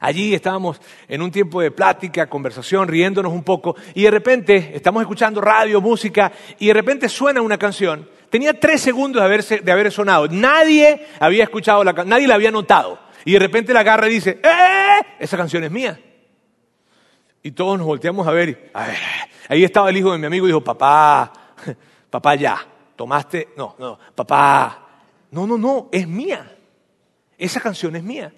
[0.00, 5.02] Allí estábamos en un tiempo de plática, conversación, riéndonos un poco, y de repente estamos
[5.02, 8.08] escuchando radio, música, y de repente suena una canción.
[8.30, 10.26] Tenía tres segundos de, haberse, de haber sonado.
[10.28, 12.98] Nadie había escuchado la nadie la había notado.
[13.24, 15.06] Y de repente la agarra y dice, ¡eh!
[15.18, 16.00] Esa canción es mía.
[17.42, 18.48] Y todos nos volteamos a ver.
[18.48, 18.58] Y,
[19.48, 21.32] ahí estaba el hijo de mi amigo y dijo, papá,
[22.10, 24.88] papá ya, tomaste, no, no, papá,
[25.30, 26.56] no, no, no, es mía.
[27.38, 28.32] Esa canción es mía.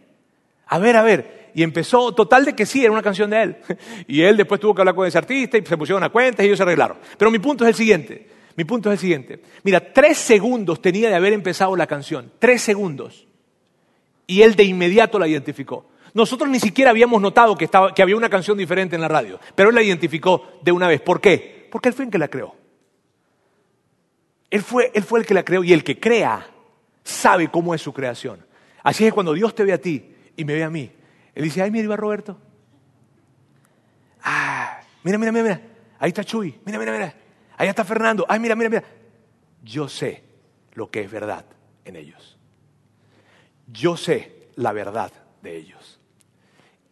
[0.67, 1.46] A ver, a ver.
[1.57, 3.57] Y empezó, total de que sí, era una canción de él.
[4.09, 6.49] Y él después tuvo que hablar con ese artista y se pusieron a cuentas y
[6.49, 6.99] ellos se arreglaron.
[7.17, 8.29] Pero mi punto es el siguiente.
[8.57, 9.41] Mi punto es el siguiente.
[9.63, 12.31] Mira, tres segundos tenía de haber empezado la canción.
[12.39, 13.27] Tres segundos.
[14.27, 15.87] Y él de inmediato la identificó.
[16.13, 19.41] Nosotros ni siquiera habíamos notado que, estaba, que había una canción diferente en la radio,
[19.55, 21.01] pero él la identificó de una vez.
[21.01, 21.69] ¿Por qué?
[21.73, 22.55] Porque él fue el que la creó.
[24.51, 26.51] Él fue, él fue el que la creó y el que crea
[27.03, 28.45] sabe cómo es su creación.
[28.83, 30.91] Así es cuando Dios te ve a ti y me ve a mí,
[31.37, 32.39] Él dice, ay, mira, iba Roberto.
[34.23, 35.61] Ah, mira, mira, mira, mira.
[35.99, 36.59] Ahí está Chuy.
[36.65, 37.15] Mira, mira, mira.
[37.59, 38.25] Ahí está Fernando.
[38.27, 38.85] Ay, mira, mira, mira.
[39.63, 40.25] Yo sé
[40.73, 41.45] lo que es verdad
[41.85, 42.39] en ellos.
[43.67, 46.01] Yo sé la verdad de ellos.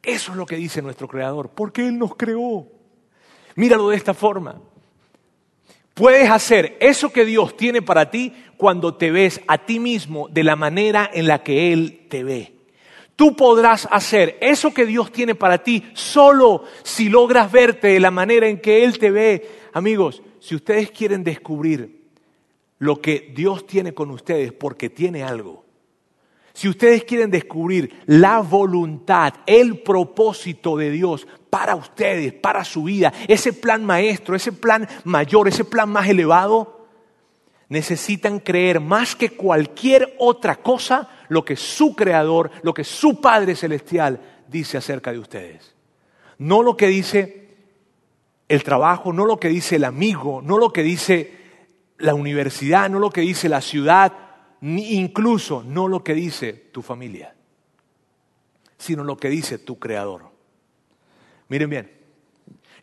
[0.03, 2.69] Eso es lo que dice nuestro Creador, porque Él nos creó.
[3.55, 4.61] Míralo de esta forma.
[5.95, 10.45] Puedes hacer eso que Dios tiene para ti cuando te ves a ti mismo de
[10.45, 12.54] la manera en la que Él te ve.
[13.17, 18.11] Tú podrás hacer eso que Dios tiene para ti solo si logras verte de la
[18.11, 19.49] manera en que Él te ve.
[19.73, 22.03] Amigos, si ustedes quieren descubrir
[22.79, 25.65] lo que Dios tiene con ustedes porque tiene algo,
[26.53, 33.13] si ustedes quieren descubrir la voluntad, el propósito de Dios para ustedes, para su vida,
[33.27, 36.87] ese plan maestro, ese plan mayor, ese plan más elevado,
[37.69, 43.55] necesitan creer más que cualquier otra cosa lo que su creador, lo que su Padre
[43.57, 45.75] Celestial dice acerca de ustedes.
[46.39, 47.49] No lo que dice
[48.49, 51.33] el trabajo, no lo que dice el amigo, no lo que dice
[51.99, 54.13] la universidad, no lo que dice la ciudad,
[54.61, 57.35] ni incluso no lo que dice tu familia.
[58.77, 60.31] sino lo que dice tu creador.
[61.49, 61.91] Miren bien,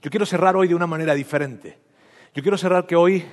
[0.02, 1.78] yo quiero cerrar hoy de una manera diferente.
[2.34, 3.24] Yo quiero cerrar que hoy,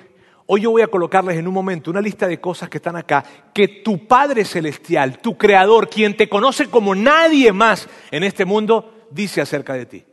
[0.51, 3.25] hoy yo voy a colocarles en un momento una lista de cosas que están acá,
[3.53, 9.07] que tu Padre Celestial, tu Creador, quien te conoce como nadie más en este mundo,
[9.11, 10.05] dice acerca de ti.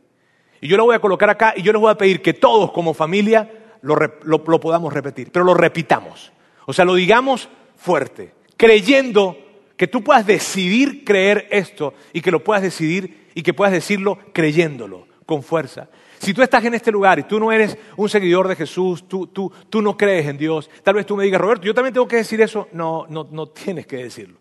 [0.60, 2.70] Y yo lo voy a colocar acá y yo les voy a pedir que todos
[2.72, 6.32] como familia lo, podamos repetir, pero lo repitamos.
[6.66, 9.38] O sea, lo digamos fuerte, creyendo
[9.76, 14.18] que tú puedas decidir creer esto y que lo puedas decidir y que puedas decirlo
[14.34, 15.88] creyéndolo con fuerza.
[16.18, 19.26] Si tú estás en este lugar y tú no eres un seguidor de Jesús, tú,
[19.26, 22.08] tú, tú no crees en Dios, tal vez tú me digas, Roberto, yo también tengo
[22.08, 22.68] que decir eso.
[22.72, 24.38] No, no, no tienes que decirlo.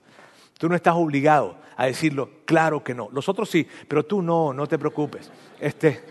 [0.58, 3.10] Tú no estás obligado a decirlo, claro que no.
[3.12, 5.30] Los otros sí, pero tú no, no te preocupes.
[5.60, 6.02] Este,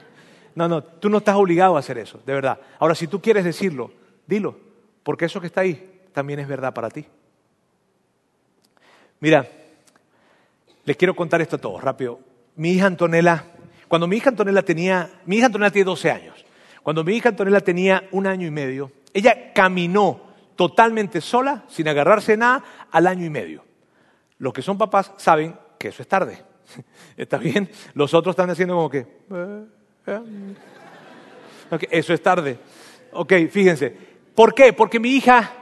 [0.55, 2.61] no, no, tú no estás obligado a hacer eso, de verdad.
[2.79, 3.91] Ahora, si tú quieres decirlo,
[4.27, 4.57] dilo,
[5.03, 7.07] porque eso que está ahí también es verdad para ti.
[9.21, 9.49] Mira,
[10.85, 12.21] les quiero contar esto a todos, rápido.
[12.57, 13.54] Mi hija Antonella
[13.95, 16.45] cuando mi hija Antonella tenía, mi hija Antonella tiene 12 años,
[16.83, 20.21] cuando mi hija Antonella tenía un año y medio, ella caminó
[20.57, 23.65] totalmente sola, sin agarrarse nada, al año y medio.
[24.39, 26.43] Los que son papás saben que eso es tarde.
[27.17, 27.71] ¿Está bien?
[27.95, 28.99] Los otros están haciendo como que...
[29.31, 29.65] Eh,
[30.09, 31.89] eh.
[31.93, 32.59] eso es tarde.
[33.13, 33.97] Ok, fíjense.
[34.35, 34.73] ¿Por qué?
[34.73, 35.53] Porque mi hija,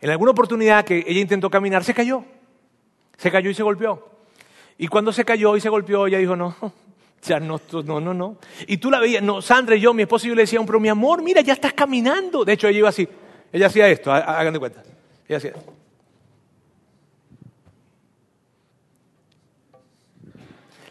[0.00, 2.24] en alguna oportunidad que ella intentó caminar, se cayó.
[3.16, 4.10] Se cayó y se golpeó.
[4.76, 6.56] Y cuando se cayó y se golpeó, ella dijo, no,
[7.22, 8.38] ya no, no, no, no.
[8.66, 10.80] Y tú la veías, no, Sandra y yo, mi esposo y yo le decíamos, pero
[10.80, 12.44] mi amor, mira, ya estás caminando.
[12.44, 13.08] De hecho, ella iba así.
[13.52, 14.82] Ella hacía esto, hagan de cuenta.
[15.28, 15.72] Ella hacía esto.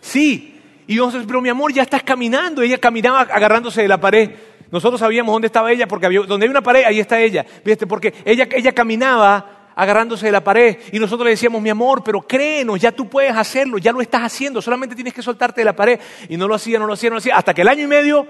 [0.01, 2.61] Sí, y nosotros, pero mi amor, ya estás caminando.
[2.61, 4.31] Ella caminaba agarrándose de la pared.
[4.71, 7.45] Nosotros sabíamos dónde estaba ella, porque había, donde hay una pared, ahí está ella.
[7.63, 7.87] ¿Viste?
[7.87, 12.21] Porque ella, ella caminaba agarrándose de la pared y nosotros le decíamos, mi amor, pero
[12.21, 15.75] créenos, ya tú puedes hacerlo, ya lo estás haciendo, solamente tienes que soltarte de la
[15.75, 15.99] pared.
[16.29, 17.87] Y no lo hacía, no lo hacía, no lo hacía, hasta que el año y
[17.87, 18.25] medio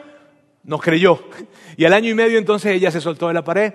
[0.64, 1.24] nos creyó.
[1.78, 3.74] Y al año y medio entonces ella se soltó de la pared,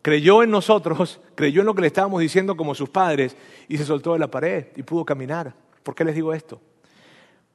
[0.00, 3.36] creyó en nosotros, creyó en lo que le estábamos diciendo como sus padres
[3.68, 5.54] y se soltó de la pared y pudo caminar.
[5.82, 6.60] ¿Por qué les digo esto?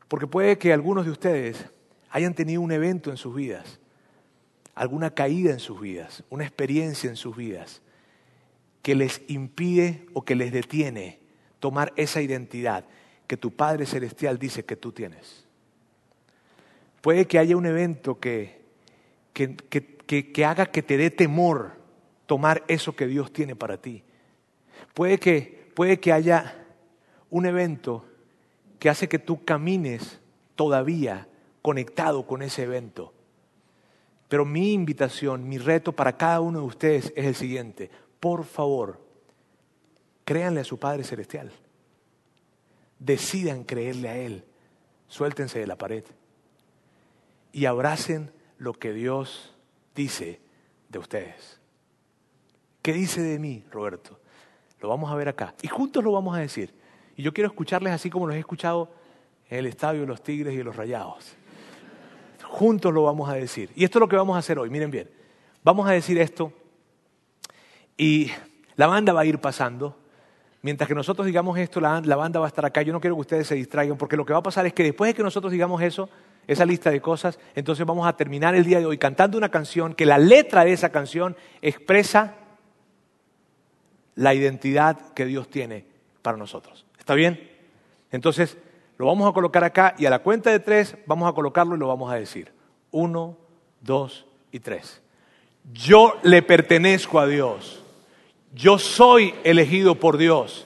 [0.07, 1.65] Porque puede que algunos de ustedes
[2.11, 3.79] hayan tenido un evento en sus vidas,
[4.75, 7.81] alguna caída en sus vidas, una experiencia en sus vidas
[8.85, 11.17] que les impide o que les detiene
[11.59, 12.85] tomar esa identidad
[13.25, 15.47] que tu Padre Celestial dice que tú tienes.
[17.01, 18.61] Puede que haya un evento que,
[19.33, 21.71] que, que, haga que te dé temor
[22.27, 24.03] tomar eso que Dios tiene para ti.
[24.93, 26.63] Puede que, puede que haya
[27.31, 28.05] un evento
[28.77, 30.19] que hace que tú camines
[30.55, 31.27] todavía
[31.63, 33.15] conectado con ese evento.
[34.27, 37.89] Pero mi invitación, mi reto para cada uno de ustedes es el siguiente
[38.19, 38.99] por favor,
[40.23, 41.51] créanle a su Padre Celestial.
[42.99, 44.43] Decidan creerle a Él.
[45.07, 46.03] Suéltense de la pared.
[47.51, 49.55] Y abracen lo que Dios
[49.95, 50.41] dice
[50.89, 51.59] de ustedes.
[52.81, 54.19] ¿Qué dice de mí, Roberto?
[54.81, 55.55] Lo vamos a ver acá.
[55.61, 56.73] Y juntos lo vamos a decir.
[57.15, 58.91] Y yo quiero escucharles así como los he escuchado
[59.49, 61.35] en el estadio de los Tigres y de los Rayados.
[62.43, 63.71] Juntos lo vamos a decir.
[63.75, 64.69] Y esto es lo que vamos a hacer hoy.
[64.69, 65.09] Miren bien.
[65.63, 66.53] Vamos a decir esto
[67.97, 68.31] y
[68.75, 69.97] la banda va a ir pasando.
[70.61, 72.81] Mientras que nosotros digamos esto, la, banda va a estar acá.
[72.81, 74.83] Yo no quiero que ustedes se distraigan, porque lo que va a pasar es que
[74.83, 76.09] después de que nosotros digamos eso,
[76.47, 79.93] esa lista de cosas, entonces vamos a terminar el día de hoy cantando una canción
[79.93, 82.35] que la letra de esa canción expresa
[84.15, 85.85] la identidad que Dios tiene
[86.21, 86.85] para nosotros.
[86.97, 87.51] ¿Está bien?
[88.11, 88.57] Entonces,
[88.97, 91.79] lo vamos a colocar acá y a la cuenta de tres vamos a colocarlo y
[91.79, 92.51] lo vamos a decir.
[92.91, 93.37] Uno,
[93.81, 95.01] dos y tres.
[95.73, 97.84] Yo le pertenezco a Dios.
[98.55, 100.65] Yo soy elegido por Dios.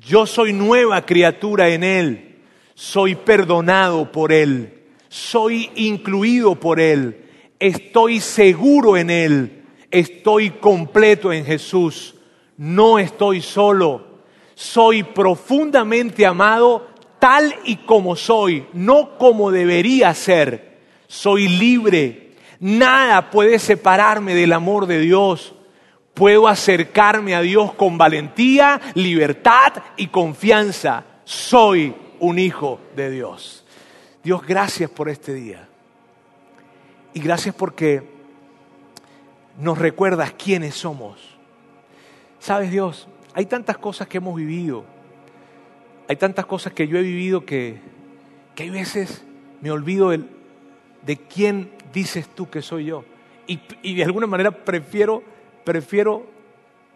[0.00, 2.36] Yo soy nueva criatura en Él.
[2.76, 4.84] Soy perdonado por Él.
[5.08, 7.24] Soy incluido por Él.
[7.58, 9.64] Estoy seguro en Él.
[9.90, 12.14] Estoy completo en Jesús.
[12.56, 14.20] No estoy solo.
[14.54, 16.86] Soy profundamente amado
[17.18, 20.78] tal y como soy, no como debería ser.
[21.08, 22.34] Soy libre.
[22.60, 25.55] Nada puede separarme del amor de Dios
[26.16, 31.04] puedo acercarme a Dios con valentía, libertad y confianza.
[31.24, 33.66] Soy un hijo de Dios.
[34.24, 35.68] Dios, gracias por este día.
[37.12, 38.02] Y gracias porque
[39.58, 41.36] nos recuerdas quiénes somos.
[42.38, 44.86] Sabes, Dios, hay tantas cosas que hemos vivido.
[46.08, 47.78] Hay tantas cosas que yo he vivido que,
[48.54, 49.22] que hay veces
[49.60, 50.24] me olvido de,
[51.04, 53.04] de quién dices tú que soy yo.
[53.46, 55.35] Y, y de alguna manera prefiero
[55.66, 56.24] prefiero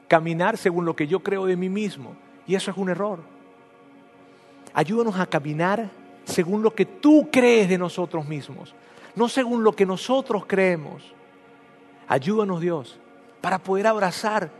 [0.06, 2.14] caminar según lo que yo creo de mí mismo.
[2.46, 3.18] Y eso es un error.
[4.72, 5.90] Ayúdanos a caminar
[6.24, 8.72] según lo que tú crees de nosotros mismos,
[9.16, 11.02] no según lo que nosotros creemos.
[12.06, 13.00] Ayúdanos Dios
[13.40, 14.50] para poder abrazar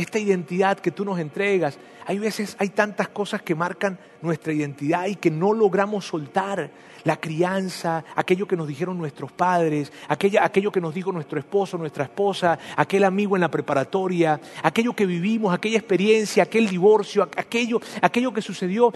[0.00, 1.78] esta identidad que tú nos entregas.
[2.06, 6.70] Hay veces, hay tantas cosas que marcan nuestra identidad y que no logramos soltar.
[7.04, 12.04] La crianza, aquello que nos dijeron nuestros padres, aquello que nos dijo nuestro esposo, nuestra
[12.04, 18.34] esposa, aquel amigo en la preparatoria, aquello que vivimos, aquella experiencia, aquel divorcio, aquello, aquello
[18.34, 18.92] que sucedió.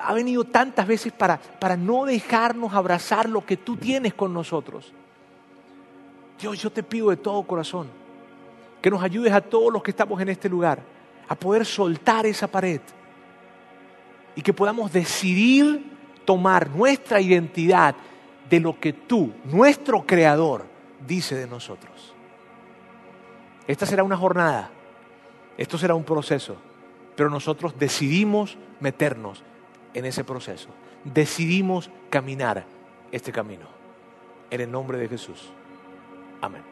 [0.00, 4.92] Ha venido tantas veces para, para no dejarnos abrazar lo que tú tienes con nosotros.
[6.40, 8.01] Dios, yo te pido de todo corazón
[8.82, 10.82] que nos ayudes a todos los que estamos en este lugar
[11.28, 12.80] a poder soltar esa pared
[14.34, 15.90] y que podamos decidir
[16.24, 17.94] tomar nuestra identidad
[18.50, 20.66] de lo que tú, nuestro creador,
[21.06, 22.14] dice de nosotros.
[23.66, 24.70] Esta será una jornada,
[25.56, 26.56] esto será un proceso,
[27.16, 29.42] pero nosotros decidimos meternos
[29.94, 30.68] en ese proceso,
[31.04, 32.64] decidimos caminar
[33.12, 33.66] este camino.
[34.50, 35.50] En el nombre de Jesús.
[36.42, 36.71] Amén.